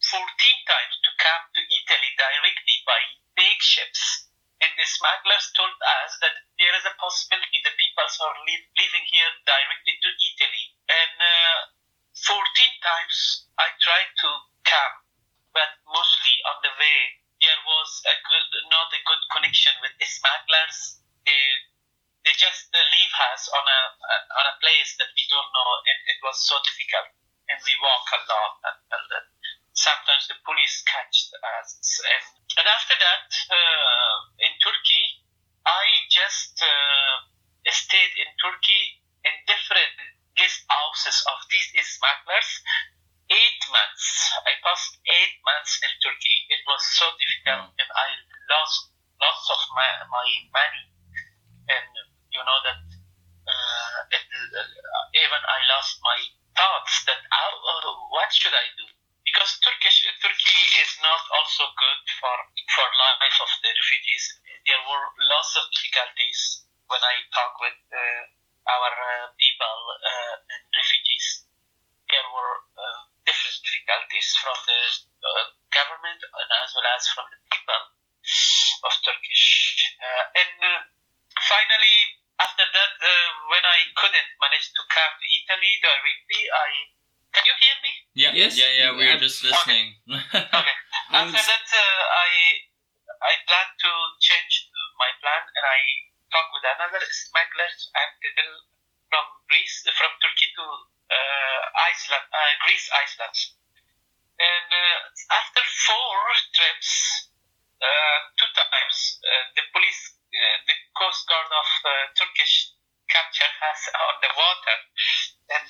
14 0.00 0.70
times 0.70 0.94
to 1.02 1.10
come 1.18 1.42
to 1.54 1.60
Italy 1.60 2.10
directly 2.16 2.76
by 2.86 3.00
big 3.36 3.58
ships. 3.60 4.30
And 4.62 4.72
the 4.80 4.85
smugglers 4.96 5.52
told 5.52 5.76
us 6.02 6.10
that 6.24 6.36
there 6.56 6.74
is 6.74 6.84
a 6.88 6.96
possibility 6.96 7.60
the 7.60 7.76
people 7.76 8.08
are 8.08 8.36
li- 8.48 8.68
living 8.80 9.06
here 9.12 9.32
directly 9.44 9.94
to 10.00 10.08
Italy. 10.08 10.64
And 10.88 11.16
uh, 11.20 11.76
14 12.16 12.40
times 12.80 13.48
I 13.60 13.68
tried 13.80 14.10
to 14.24 14.30
come, 14.64 14.96
but 15.52 15.70
mostly 15.84 16.34
on 16.48 16.56
the 16.64 16.72
way 16.80 16.98
there 17.44 17.60
was 17.68 17.90
a 18.08 18.16
good, 18.24 18.48
not 18.72 18.88
a 18.92 19.04
good 19.04 19.22
connection 19.32 19.76
with 19.84 19.92
the 20.00 20.08
smugglers. 20.08 21.04
They, 21.28 21.44
they 22.24 22.32
just 22.32 22.72
uh, 22.72 22.80
leave 22.80 23.14
us 23.36 23.46
on 23.52 23.64
a 23.68 23.80
on 24.40 24.44
a 24.50 24.58
place 24.60 24.96
that 24.98 25.10
we 25.14 25.24
don't 25.28 25.50
know, 25.52 25.70
and 25.86 25.98
it 26.10 26.18
was 26.24 26.40
so 26.42 26.56
difficult. 26.64 27.12
And 27.46 27.58
we 27.62 27.74
walk 27.78 28.06
a 28.10 28.20
lot 28.26 28.54
until 28.64 29.02
that 29.14 29.26
sometimes 29.76 30.26
the 30.26 30.34
police 30.42 30.82
catch 30.88 31.30
us. 31.60 31.78
And, 32.02 32.24
and 32.58 32.66
after 32.66 32.96
that, 32.96 33.28
uh, 33.52 34.16
in 34.42 34.52
Turkey, 34.58 35.04
I 35.66 35.84
just 36.10 36.58
uh, 36.58 37.14
stayed 37.70 38.14
in 38.18 38.30
Turkey 38.40 38.82
in 39.22 39.34
different 39.46 39.94
guest 40.34 40.64
houses 40.66 41.22
of 41.26 41.38
these 41.50 41.70
smugglers. 41.86 42.50
Eight 43.26 43.62
months. 43.74 44.06
I 44.46 44.54
passed 44.62 45.02
eight 45.02 45.34
months 45.42 45.82
in 45.82 45.90
Turkey. 45.98 46.46
It 46.46 46.62
was 46.70 46.78
so 46.94 47.10
difficult, 47.18 47.74
and 47.74 47.90
I 47.90 48.08
lost 48.54 48.94
lots 49.18 49.44
of 49.50 49.60
my, 49.74 49.90
my 50.06 50.28
money. 50.54 50.84
And 51.66 51.90
you 52.30 52.38
know 52.38 52.60
that 52.62 52.78
uh, 53.50 54.14
it, 54.14 54.22
uh, 54.30 55.18
even 55.18 55.42
I 55.42 55.58
lost 55.66 55.98
my 56.06 56.18
thoughts 56.54 57.02
that 57.10 57.18
how, 57.34 57.50
uh, 57.50 57.90
what 58.14 58.30
should 58.30 58.54
I 58.54 58.66
do? 58.78 58.86
Because 59.26 59.58
Turkish 59.58 60.06
Turkey 60.22 60.60
is 60.78 60.92
not 61.02 61.22
also 61.34 61.66
good 61.74 62.02
for 62.22 62.36
for 62.70 62.86
life 62.94 63.38
of 63.42 63.50
the 63.58 63.70
refugees. 63.74 64.24
There 64.64 64.82
were 64.86 65.06
lots 65.26 65.58
of 65.58 65.66
difficulties 65.74 66.62
when 66.86 67.02
I 67.02 67.14
talk 67.34 67.58
with 67.58 67.78
uh, 67.90 68.22
our 68.70 68.92
uh, 68.94 69.26
people 69.38 69.78
uh, 69.98 70.34
and 70.54 70.62
refugees. 70.74 71.46
There 72.06 72.28
were 72.30 72.54
uh, 72.78 73.00
different 73.26 73.58
difficulties 73.62 74.28
from 74.38 74.56
the 74.66 74.80
uh, 75.26 75.44
government 75.74 76.20
and 76.22 76.48
as 76.62 76.70
well 76.74 76.86
as 76.94 77.02
from 77.10 77.26
the 77.30 77.38
people 77.50 77.82
of 78.86 78.92
Turkish. 79.02 79.46
Uh, 79.98 80.40
and 80.42 80.54
uh, 80.62 80.80
finally, 81.42 81.98
after 82.38 82.66
that, 82.68 82.92
uh, 83.00 83.28
when 83.48 83.64
I 83.64 83.80
couldn't 83.96 84.30
manage 84.38 84.70
to 84.76 84.82
come 85.56 85.64
to 85.64 85.68
Italy 85.68 85.80
directly, 85.80 86.42
I 86.52 86.68
can 87.32 87.44
you 87.44 87.54
hear 87.60 87.76
me? 87.82 87.92
Yeah, 88.14 88.32
Yes. 88.32 88.56
yeah, 88.56 88.70
yeah. 88.72 88.90
We 88.92 89.04
are 89.08 89.16
Yeah. 89.16 89.18
just 89.20 89.44
listening. 89.44 89.96
Okay. 90.08 90.76
And 91.12 91.36
After 91.36 91.42
that, 91.52 91.68
uh, 91.72 92.02
I 92.12 92.28
I 93.16 93.32
plan 93.48 93.68
to 93.80 93.90
change 94.20 94.68
my 94.98 95.10
plan, 95.20 95.42
and 95.56 95.64
I 95.66 95.80
talk 96.32 96.52
with 96.52 96.64
another 96.64 97.00
smuggler 97.08 97.68
until 97.68 98.50
from 99.08 99.24
Greece, 99.48 99.84
from 99.96 100.12
Turkey 100.20 100.52
to 100.56 100.64
uh, 101.12 101.60
Iceland, 101.88 102.24
uh, 102.32 102.52
Greece, 102.64 102.88
Iceland. 102.92 103.36
And 104.36 104.68
uh, 104.72 105.36
after 105.36 105.62
four 105.64 106.16
trips, 106.52 106.92
uh, 107.80 108.18
two 108.36 108.50
times, 108.52 109.20
uh, 109.24 109.44
the 109.56 109.64
police, 109.72 110.16
uh, 110.32 110.56
the 110.68 110.76
coast 110.96 111.28
guard 111.28 111.48
of 111.52 111.68
uh, 111.84 111.90
Turkish 112.16 112.72
captured 113.08 113.56
us 113.70 113.80
on 113.96 114.16
the 114.20 114.32
water, 114.36 114.76
and 115.56 115.68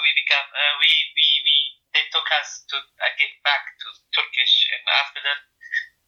we 0.00 0.10
become 0.16 0.48
uh, 0.54 0.74
we 0.80 0.90
we 1.12 1.26
we 1.44 1.56
they 1.92 2.04
took 2.12 2.28
us 2.40 2.64
to 2.70 2.76
uh, 2.78 3.10
get 3.18 3.32
back 3.44 3.64
to 3.84 3.88
Turkish, 4.14 4.70
and 4.72 4.82
after 5.02 5.20
that, 5.20 5.40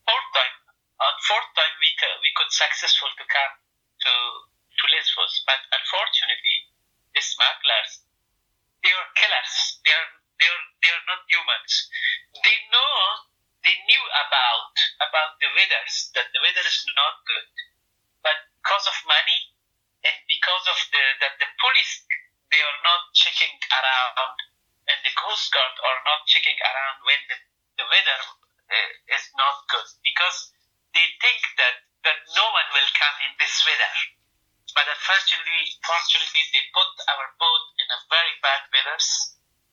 fourth 0.09 0.29
time, 0.33 0.55
on 1.03 1.15
fourth 1.29 1.51
time 1.59 1.75
we 1.83 1.93
ca- 1.99 2.21
we 2.23 2.31
could 2.39 2.53
successful 2.55 3.11
to 3.19 3.25
come 3.29 3.55
to 4.07 4.13
to 4.81 4.85
Lesbos, 4.95 5.43
but 5.45 5.61
unfortunately, 5.75 6.71
the 7.13 7.21
smugglers 7.21 8.07
they 8.83 8.93
are 8.95 9.11
killers. 9.19 9.55
They 9.85 9.91
are 9.93 10.11
they 10.39 10.47
are 10.47 10.65
they 10.83 10.91
are 10.95 11.07
not 11.11 11.23
humans. 11.27 11.73
They 12.47 12.59
know 12.71 12.95
they 13.65 13.75
knew 13.91 14.05
about 14.07 14.73
about 15.03 15.33
the 15.43 15.51
that 16.15 16.29
the 16.33 16.41
weather 16.41 16.65
is 16.65 16.81
not 16.97 17.25
good, 17.27 17.49
but 18.23 18.37
because 18.63 18.87
of 18.89 18.97
money 19.09 19.53
and 20.05 20.17
because 20.29 20.65
of 20.69 20.79
the 20.93 21.05
that 21.25 21.35
the 21.43 21.49
police 21.59 22.07
they 22.49 22.61
are 22.63 22.81
not 22.85 23.13
checking 23.13 23.53
around 23.73 24.37
and 24.89 24.99
the 25.05 25.13
coast 25.21 25.53
guard 25.53 25.75
are 25.85 26.01
not 26.09 26.25
checking 26.25 26.57
around 26.57 26.97
when 27.05 27.21
the, 27.29 27.37
the 27.77 27.87
weather 27.93 28.21
uh, 28.73 28.91
is 29.13 29.25
not 29.37 29.69
good. 29.69 29.89
Because 30.01 30.53
they 30.97 31.05
think 31.21 31.41
that 31.61 31.77
that 32.09 32.19
no 32.33 32.47
one 32.57 32.69
will 32.73 32.91
come 32.97 33.17
in 33.29 33.33
this 33.37 33.53
weather. 33.69 33.95
But 34.73 34.89
unfortunately 34.89 35.77
fortunately 35.85 36.45
they 36.53 36.65
put 36.73 36.91
our 37.11 37.27
boat 37.37 37.65
in 37.77 37.89
a 37.93 38.01
very 38.09 38.35
bad 38.41 38.63
weather, 38.73 38.99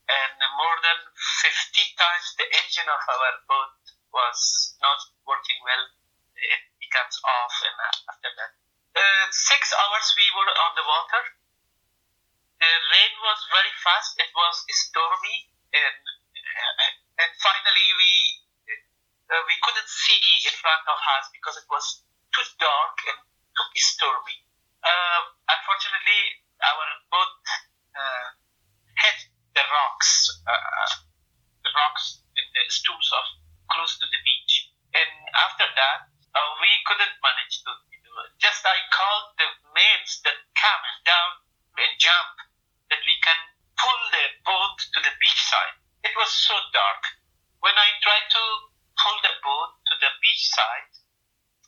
and 0.09 0.35
more 0.59 0.77
than 0.83 0.99
50 1.15 1.99
times 1.99 2.27
the 2.35 2.47
engine 2.59 2.89
of 2.91 3.01
our 3.03 3.31
boat 3.47 3.75
was 4.11 4.39
not 4.83 4.99
working 5.27 5.59
well 5.63 5.85
it 6.35 6.61
becomes 6.79 7.15
off 7.23 7.55
and 7.63 7.77
uh, 7.79 8.11
after 8.11 8.31
that. 8.35 8.51
Uh, 8.95 9.25
six 9.31 9.75
hours 9.75 10.07
we 10.15 10.27
were 10.39 10.47
on 10.47 10.71
the 10.79 10.85
water. 10.87 11.23
The 12.55 12.71
rain 12.95 13.13
was 13.19 13.39
very 13.51 13.73
fast. 13.83 14.15
It 14.15 14.31
was 14.31 14.55
stormy, 14.71 15.51
and 15.75 15.99
uh, 15.99 17.23
and 17.23 17.31
finally 17.43 17.87
we 17.99 18.13
uh, 19.27 19.43
we 19.51 19.55
couldn't 19.59 19.91
see 19.91 20.23
in 20.47 20.55
front 20.55 20.85
of 20.87 20.95
us 20.95 21.27
because 21.35 21.59
it 21.59 21.67
was 21.67 22.07
too 22.31 22.47
dark 22.55 22.95
and 23.11 23.19
too 23.19 23.67
stormy. 23.75 24.39
Uh, 24.79 25.21
unfortunately, 25.51 26.47
our 26.63 26.87
boat 27.11 27.35
uh, 27.99 28.27
hit 29.03 29.19
the 29.59 29.65
rocks, 29.67 30.31
the 31.67 31.71
rocks 31.75 32.23
and 32.39 32.47
the 32.55 32.63
storms 32.71 33.11
of 33.11 33.25
close 33.75 33.99
to 33.99 34.07
the 34.07 34.21
beach, 34.23 34.71
and 34.95 35.11
after 35.35 35.67
that 35.75 36.14
uh, 36.35 36.49
we 36.59 36.71
couldn't 36.85 37.15
manage 37.23 37.63
to 37.63 37.71
just 38.39 38.63
I 38.63 38.77
called 38.91 39.35
the 39.39 39.49
mates 39.75 40.23
that 40.23 40.37
come 40.55 40.83
and 40.83 41.01
down 41.03 41.31
and 41.79 41.91
jump 41.99 42.35
that 42.91 43.01
we 43.03 43.15
can 43.23 43.39
pull 43.75 44.01
the 44.11 44.25
boat 44.47 44.77
to 44.95 44.99
the 45.03 45.13
beach 45.19 45.41
side. 45.51 45.75
It 46.03 46.15
was 46.15 46.31
so 46.31 46.55
dark. 46.71 47.03
When 47.59 47.75
I 47.75 47.89
tried 47.99 48.27
to 48.31 48.43
pull 48.95 49.17
the 49.19 49.35
boat 49.43 49.71
to 49.91 49.93
the 49.99 50.11
beach 50.23 50.45
side, 50.47 50.91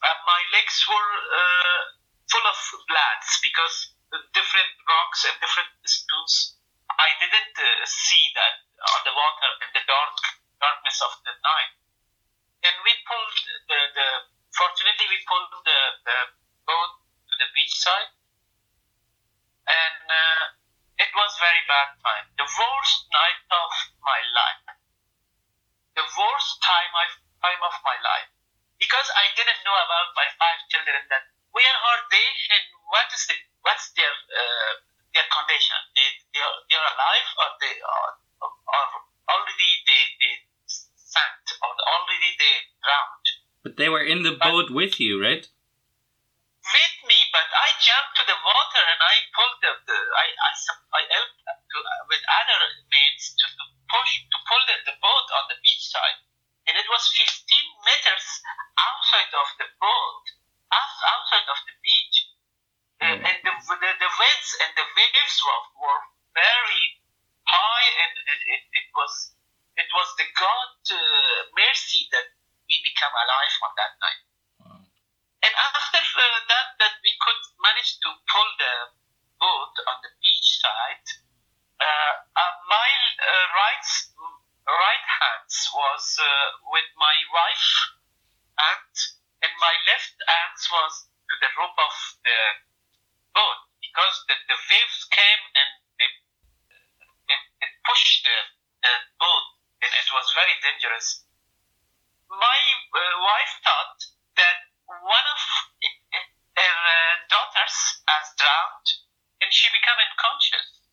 uh, 0.04 0.18
my 0.24 0.42
legs 0.54 0.78
were 0.88 1.12
uh, 1.36 1.80
full 2.30 2.48
of 2.48 2.60
blads 2.88 3.28
because 3.42 3.98
different 4.32 4.72
rocks 4.88 5.26
and 5.28 5.36
different 5.42 5.74
stones. 5.84 6.56
I 6.96 7.12
didn't 7.20 7.58
uh, 7.60 7.84
see 7.84 8.24
that 8.40 8.64
on 8.78 9.02
the 9.04 9.16
water 9.16 9.52
in 9.68 9.70
the 9.74 9.84
dark 9.84 10.16
darkness 10.62 11.00
of 11.04 11.14
the 11.26 11.34
night. 11.34 11.74
And 12.66 12.76
we 12.82 12.94
pulled 13.06 13.38
the, 13.70 13.80
the 13.94 14.10
fortunately 14.58 15.08
we 15.08 15.20
pulled 15.30 15.54
the, 15.64 15.80
the 16.04 16.18
boat 16.66 16.92
to 17.30 17.34
the 17.38 17.48
beach 17.54 17.78
side, 17.78 18.12
and 19.70 20.04
uh, 20.10 20.44
it 20.98 21.12
was 21.14 21.32
very 21.38 21.62
bad 21.70 21.94
time. 22.02 22.26
The 22.42 22.50
worst 22.50 23.00
night 23.14 23.42
of 23.54 23.72
my 24.02 24.22
life. 24.34 24.66
The 25.94 26.06
worst 26.06 26.52
time 26.62 26.94
of 26.94 27.10
time 27.42 27.62
of 27.62 27.76
my 27.86 27.98
life 28.02 28.30
because 28.78 29.10
I 29.18 29.30
didn't 29.34 29.62
know 29.66 29.74
about 29.74 30.14
my 30.14 30.30
five 30.38 30.62
children 30.70 31.02
that 31.10 31.24
where 31.54 31.78
are 31.78 32.02
they 32.14 32.28
and 32.54 32.66
what 32.94 33.10
is 33.10 33.26
the 33.26 33.36
what's 33.66 33.90
their 33.98 34.14
uh, 34.14 34.74
their 35.14 35.26
condition? 35.26 35.78
They 35.98 36.08
they 36.34 36.42
are, 36.42 36.58
they 36.70 36.78
are 36.78 36.90
alive 36.94 37.28
or 37.42 37.50
they 37.62 37.76
are, 37.82 38.12
are 38.46 38.90
already 39.34 39.72
they 39.90 40.02
they 40.22 40.34
sank 40.94 41.42
or 41.62 41.74
already 41.74 42.32
they 42.38 42.56
drowned. 42.86 43.17
But 43.68 43.76
they 43.76 43.92
were 43.92 44.00
in 44.00 44.24
the 44.24 44.32
But- 44.32 44.48
boat 44.48 44.68
with 44.72 44.96
you, 44.96 45.20
right? 45.20 45.44
With 45.44 46.96
me, 47.04 47.20
but 47.36 47.48
I 47.52 47.76
jumped 47.84 48.16
to 48.16 48.24
the 48.24 48.40
water 48.40 48.84
and 48.96 49.00
I 49.04 49.16
pulled 49.36 49.60
the, 49.60 49.72
the 49.92 49.98
I 50.24 50.28
I 50.48 50.52
I 50.96 51.02
helped 51.12 51.40
to, 51.44 51.78
with 52.08 52.24
other 52.40 52.62
means 52.88 53.36
to, 53.36 53.46
to 53.60 53.64
push 53.92 54.12
to 54.32 54.38
pull 54.48 54.64
the, 54.72 54.76
the 54.88 54.96
boat 55.04 55.28
on 55.36 55.44
the 55.52 55.60
beach 55.60 55.84
side, 55.84 56.20
and 56.68 56.80
it 56.80 56.88
was 56.88 57.12
15 57.12 57.44
meters 57.84 58.28
outside 58.80 59.32
of 59.36 59.48
the 59.60 59.68
boat, 59.84 60.26
outside 60.72 61.48
of 61.52 61.60
the 61.68 61.76
beach, 61.84 62.18
Uh, 63.04 63.20
Mm. 63.20 63.20
and 63.28 63.38
the, 63.44 63.52
the 63.52 63.92
the 64.00 64.12
winds 64.16 64.50
and 64.64 64.72
the 64.80 64.88
waves 64.96 65.36
were, 65.44 65.64
were 65.84 66.02
very 66.32 66.84
high, 67.44 67.88
and 68.04 68.14
it, 68.32 68.42
it, 68.48 68.64
it 68.80 68.88
was 68.96 69.36
it 69.76 69.90
was 69.92 70.08
the 70.16 70.28
God 70.40 70.72
uh, 70.88 71.00
mercy 71.52 72.08
that 72.16 72.32
we 72.68 72.84
become 72.84 73.16
alive 73.16 73.56
on 73.64 73.72
that 73.80 73.94
night. 74.04 74.24
Wow. 74.60 74.84
And 75.40 75.54
after 75.56 76.04
uh, 76.04 76.40
that, 76.52 76.68
that 76.84 76.96
we 77.00 77.12
could 77.16 77.42
manage 77.64 77.96
to 78.04 78.10
pull 78.28 78.50
the 78.60 78.76
boat 79.40 79.76
on 79.88 79.98
the 80.04 80.12
beach 80.20 80.50
side, 80.60 81.08
uh, 81.80 82.14
uh, 82.36 82.54
my 82.68 82.90
uh, 83.24 83.46
right 83.56 83.88
right 84.68 85.06
hand 85.24 85.48
was 85.48 86.06
uh, 86.20 86.28
with 86.76 86.90
my 87.00 87.16
wife 87.32 87.68
hand, 88.60 88.96
and 89.48 89.54
my 89.64 89.76
left 89.88 90.12
hand 90.28 90.58
was 90.68 90.94
to 91.08 91.34
the 91.40 91.52
rope 91.56 91.80
of 91.80 91.96
the 92.28 92.40
boat 93.32 93.60
because 93.80 94.16
the, 94.28 94.36
the 94.52 94.60
waves 94.60 95.00
came 95.08 95.44
and 95.56 95.70
they, 96.04 96.10
it, 97.32 97.42
it 97.64 97.72
pushed 97.88 98.28
the, 98.28 98.38
the 98.84 98.94
boat, 99.24 99.48
and 99.88 99.92
it 99.96 100.08
was 100.12 100.28
very 100.36 100.56
dangerous 100.60 101.24
my 102.28 102.60
uh, 102.92 103.00
wife 103.24 103.54
thought 103.64 104.00
that 104.36 104.58
one 104.84 105.28
of 105.32 105.42
her 106.60 106.76
uh, 106.76 107.14
daughters 107.32 107.78
has 108.04 108.26
drowned 108.36 108.88
and 109.40 109.48
she 109.48 109.72
became 109.72 109.96
unconscious. 109.96 110.84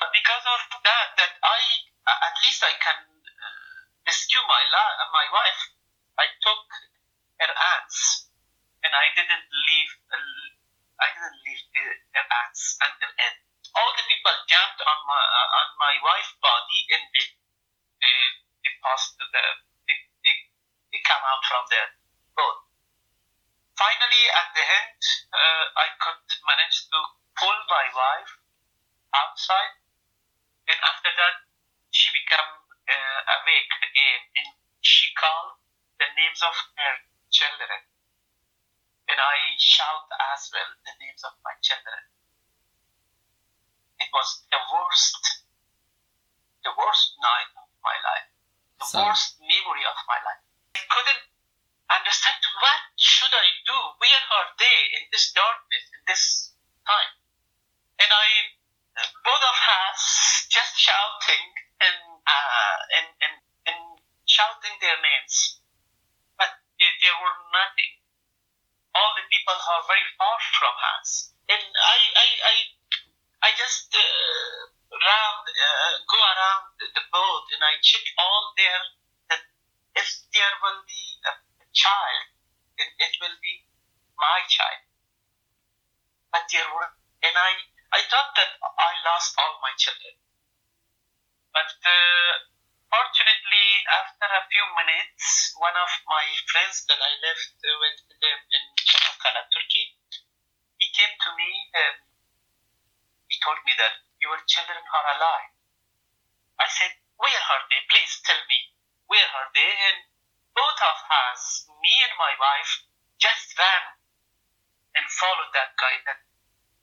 But 0.00 0.12
because 0.16 0.44
of 0.48 0.60
that, 0.80 1.06
that 1.20 1.32
I 1.44 1.60
at 2.08 2.36
least 2.44 2.64
I 2.64 2.72
can 2.80 2.98
uh, 3.04 3.80
rescue 4.08 4.40
my 4.48 4.62
la- 4.72 4.96
uh, 5.04 5.10
my 5.12 5.26
wife. 5.32 5.60
I 6.16 6.26
took 6.40 6.64
her 7.44 7.52
hands 7.52 8.28
and 8.80 8.92
I 8.96 9.12
didn't 9.12 9.48
leave. 9.52 9.92
Uh, 10.08 11.04
I 11.04 11.06
didn't 11.12 11.40
leave 11.44 11.64
uh, 11.76 11.80
her 12.16 12.26
hands 12.32 12.80
until 12.80 13.12
end. 13.20 13.36
All 13.76 13.92
the 13.92 14.04
people 14.08 14.36
jumped 14.48 14.80
on 14.80 14.98
my 15.16 15.24
uh, 15.24 15.58
on 15.64 15.68
my 15.80 15.94
wife's 16.04 16.36
body 16.44 16.80
and 16.92 17.02
they 17.16 17.26
they, 18.04 18.16
they 18.60 18.72
passed 18.84 19.16
to 19.16 19.24
the 19.24 19.44
they, 19.88 19.96
they, 20.20 20.36
they 20.92 21.00
come 21.08 21.24
out 21.24 21.42
from 21.48 21.64
the 21.72 21.82
boat. 22.36 22.58
Finally, 23.76 24.24
at 24.32 24.48
the 24.56 24.64
end, 24.64 25.00
uh, 25.32 25.64
I 25.76 25.88
could 26.00 26.24
manage 26.48 26.88
to 26.88 26.98
pull 27.36 27.58
my 27.68 27.86
wife 27.92 28.32
outside, 29.12 29.76
and 30.68 30.80
after 30.80 31.12
that, 31.12 31.44
she 31.92 32.08
became 32.08 32.52
uh, 32.88 33.20
awake 33.40 33.72
again, 33.84 34.20
and 34.40 34.48
she 34.80 35.12
called 35.12 35.60
the 36.00 36.08
names 36.16 36.40
of 36.40 36.56
her 36.56 36.94
children, 37.28 37.84
and 39.12 39.18
I 39.20 39.36
shout 39.60 40.08
as 40.32 40.48
well 40.52 40.72
the 40.84 40.96
names 41.04 41.20
of 41.24 41.36
my 41.44 41.52
children. 41.60 42.15
Was 44.16 44.48
the 44.48 44.56
worst, 44.72 45.44
the 46.64 46.72
worst 46.72 47.08
night 47.20 47.52
of 47.60 47.68
my 47.84 47.96
life 48.00 48.28
the 48.80 48.84
So- 48.84 49.04
worst 49.04 49.40
memory 49.40 49.84
of 49.84 49.96
my 50.08 50.18
life. 50.24 50.42
I 50.76 50.84
couldn't 50.88 51.24
understand 51.88 52.36
what 52.60 52.80
should 52.96 53.32
I 53.32 53.48
do? 53.64 53.78
Where 54.00 54.24
are 54.36 54.48
they 54.58 54.78
in 55.00 55.04
this 55.12 55.32
darkness, 55.32 55.84
in 55.92 56.02
this 56.06 56.52
time? 56.84 57.12
And 57.98 58.10
I, 58.12 58.28
both 59.24 59.42
of 59.44 59.56
us, 59.84 60.46
just 60.48 60.76
shouting 60.76 61.46
and 61.80 62.00
uh, 62.26 62.78
and, 62.96 63.08
and 63.20 63.34
and 63.68 63.80
shouting 64.24 64.76
their 64.80 64.98
names, 65.00 65.60
but 66.36 66.48
there, 66.80 66.92
there 67.00 67.16
were 67.20 67.36
nothing. 67.52 67.92
All 68.96 69.12
the 69.16 69.24
people 69.28 69.56
are 69.56 69.84
very 69.88 70.08
far 70.16 70.36
from 70.60 70.74
us, 71.00 71.32
and 71.48 71.60
I 71.64 71.98
I 72.16 72.28
I, 72.44 72.54
I 73.46 73.54
just. 73.54 73.94
Uh, 73.94 74.66
round 74.92 75.44
uh, 75.46 75.92
go 76.06 76.18
around 76.18 76.64
the, 76.78 77.04
boat 77.12 77.44
and 77.54 77.62
I 77.64 77.78
check 77.80 78.04
all 78.18 78.52
there 78.56 78.84
that 79.32 79.42
if 79.96 80.08
there 80.34 80.54
will 80.60 80.82
be 80.84 81.04
a, 81.24 81.32
a 81.64 81.66
child 81.72 82.24
it, 82.76 82.90
it 83.00 83.12
will 83.22 83.36
be 83.40 83.64
my 84.18 84.44
child 84.48 84.82
but 86.32 86.44
there 86.52 86.68
were 86.68 86.90
and 87.24 87.34
I 87.34 87.52
I 87.96 88.00
thought 88.04 88.36
that 88.36 88.52
I 88.60 88.92
lost 89.06 89.32
all 89.40 89.56
my 89.64 89.72
children 89.80 90.12
but 91.56 91.72
uh, 91.72 92.32
fortunately 92.92 93.68
after 93.88 94.28
a 94.28 94.44
few 94.52 94.66
minutes 94.76 95.56
one 95.56 95.76
of 95.78 95.92
my 96.10 96.26
friends 96.52 96.84
that 96.90 97.00
I 97.00 97.12
left 97.24 97.54
uh, 97.64 97.70
with 97.80 97.98
them 98.12 98.38
in 98.52 98.64
Çanakkale 98.76 99.42
Turkey 99.48 99.96
he 100.76 100.86
came 100.92 101.14
to 101.16 101.30
me 101.32 101.50
and 101.72 102.05
he 103.36 103.44
told 103.44 103.60
me 103.68 103.76
that 103.76 104.00
your 104.16 104.40
children 104.48 104.80
are 104.80 105.06
alive. 105.12 105.52
I 106.56 106.72
said, 106.72 106.96
Where 107.20 107.36
are 107.36 107.64
they? 107.68 107.84
Please 107.92 108.24
tell 108.24 108.40
me, 108.48 108.72
where 109.12 109.28
are 109.28 109.52
they? 109.52 109.68
And 109.92 110.08
both 110.56 110.80
of 110.80 110.96
us, 111.04 111.68
me 111.84 112.00
and 112.00 112.16
my 112.16 112.32
wife, 112.40 112.88
just 113.20 113.52
ran 113.60 114.00
and 114.96 115.04
followed 115.20 115.52
that 115.52 115.76
guy 115.76 116.00
that 116.08 116.24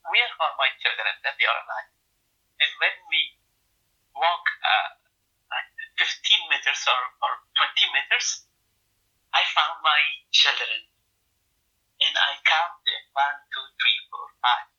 where 0.06 0.30
are 0.30 0.54
my 0.62 0.70
children 0.78 1.10
that 1.26 1.34
they 1.42 1.50
are 1.50 1.58
alive? 1.58 1.90
And 2.62 2.70
when 2.78 2.96
we 3.10 3.22
walk 4.14 4.46
uh, 4.62 4.90
15 5.98 6.54
meters 6.54 6.86
or, 6.86 7.02
or 7.26 7.34
20 7.58 7.98
meters, 7.98 8.46
I 9.34 9.42
found 9.58 9.82
my 9.82 10.02
children 10.30 10.86
and 11.98 12.14
I 12.14 12.38
counted 12.46 13.04
one, 13.18 13.42
two, 13.50 13.66
three, 13.82 13.98
four, 14.14 14.30
five. 14.38 14.73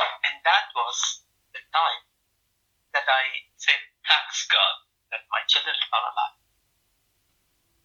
And 0.00 0.34
that 0.44 0.66
was 0.76 1.24
the 1.52 1.62
time 1.72 2.02
that 2.92 3.06
I 3.08 3.48
said, 3.56 3.80
thanks 4.04 4.44
God 4.48 4.76
that 5.12 5.24
my 5.32 5.40
children 5.48 5.76
are 5.76 6.04
alive. 6.12 6.36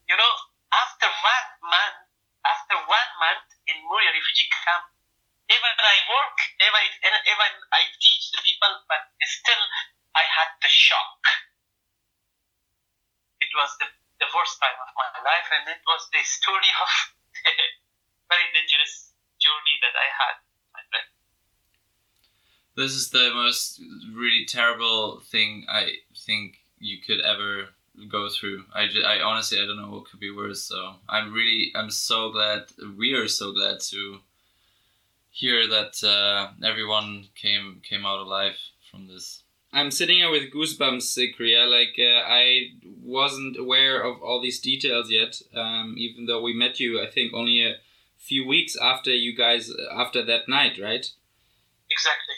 You 0.08 0.16
know, 0.16 0.34
after 0.72 1.08
one 1.08 1.48
month, 1.64 2.00
after 2.44 2.76
one 2.84 3.10
month 3.20 3.48
in 3.68 3.76
Moria 3.88 4.12
refugee 4.12 4.50
camp, 4.50 4.88
even 5.48 5.72
I 5.78 5.96
work, 6.08 6.36
even, 6.60 6.84
even 7.04 7.52
I 7.72 7.82
teach 8.00 8.32
the 8.32 8.40
people, 8.40 8.72
but 8.88 9.12
still 9.20 9.62
I 10.16 10.24
had 10.24 10.50
the 10.60 10.72
shock. 10.72 11.20
It 13.40 13.52
was 13.52 13.70
the, 13.80 13.88
the 14.20 14.28
worst 14.32 14.56
time 14.60 14.78
of 14.80 14.90
my 14.96 15.08
life, 15.20 15.48
and 15.52 15.68
it 15.68 15.82
was 15.84 16.08
the 16.08 16.22
story 16.24 16.72
of 16.72 16.88
very 18.32 18.48
dangerous 18.54 19.12
journey 19.36 19.76
that 19.82 19.92
I 19.92 20.08
had. 20.08 20.36
This 22.76 22.92
is 22.92 23.10
the 23.10 23.30
most 23.34 23.80
really 24.14 24.44
terrible 24.46 25.20
thing 25.20 25.66
I 25.68 25.92
think 26.16 26.58
you 26.78 26.98
could 27.06 27.20
ever 27.20 27.68
go 28.08 28.28
through. 28.30 28.64
I, 28.74 28.86
ju- 28.88 29.04
I 29.04 29.20
honestly 29.20 29.58
I 29.60 29.66
don't 29.66 29.76
know 29.80 29.90
what 29.90 30.06
could 30.10 30.20
be 30.20 30.30
worse. 30.30 30.62
So 30.62 30.94
I'm 31.08 31.32
really 31.32 31.72
I'm 31.74 31.90
so 31.90 32.30
glad 32.30 32.64
we 32.98 33.12
are 33.14 33.28
so 33.28 33.52
glad 33.52 33.80
to 33.90 34.20
hear 35.30 35.66
that 35.66 36.02
uh, 36.04 36.52
everyone 36.66 37.28
came 37.34 37.80
came 37.88 38.06
out 38.06 38.20
alive 38.20 38.56
from 38.90 39.06
this. 39.08 39.42
I'm 39.74 39.90
sitting 39.90 40.18
here 40.18 40.30
with 40.30 40.52
goosebumps, 40.52 41.16
Kriya. 41.38 41.68
Like 41.70 41.96
uh, 41.98 42.26
I 42.28 42.72
wasn't 43.02 43.58
aware 43.58 44.02
of 44.02 44.22
all 44.22 44.40
these 44.42 44.60
details 44.60 45.10
yet. 45.10 45.40
Um, 45.54 45.94
even 45.98 46.26
though 46.26 46.42
we 46.42 46.52
met 46.54 46.78
you, 46.80 47.00
I 47.02 47.10
think 47.10 47.32
only 47.32 47.64
a 47.66 47.76
few 48.18 48.46
weeks 48.46 48.76
after 48.76 49.10
you 49.10 49.34
guys 49.34 49.70
after 49.94 50.22
that 50.24 50.48
night, 50.48 50.78
right? 50.78 51.06
Exactly. 51.90 52.34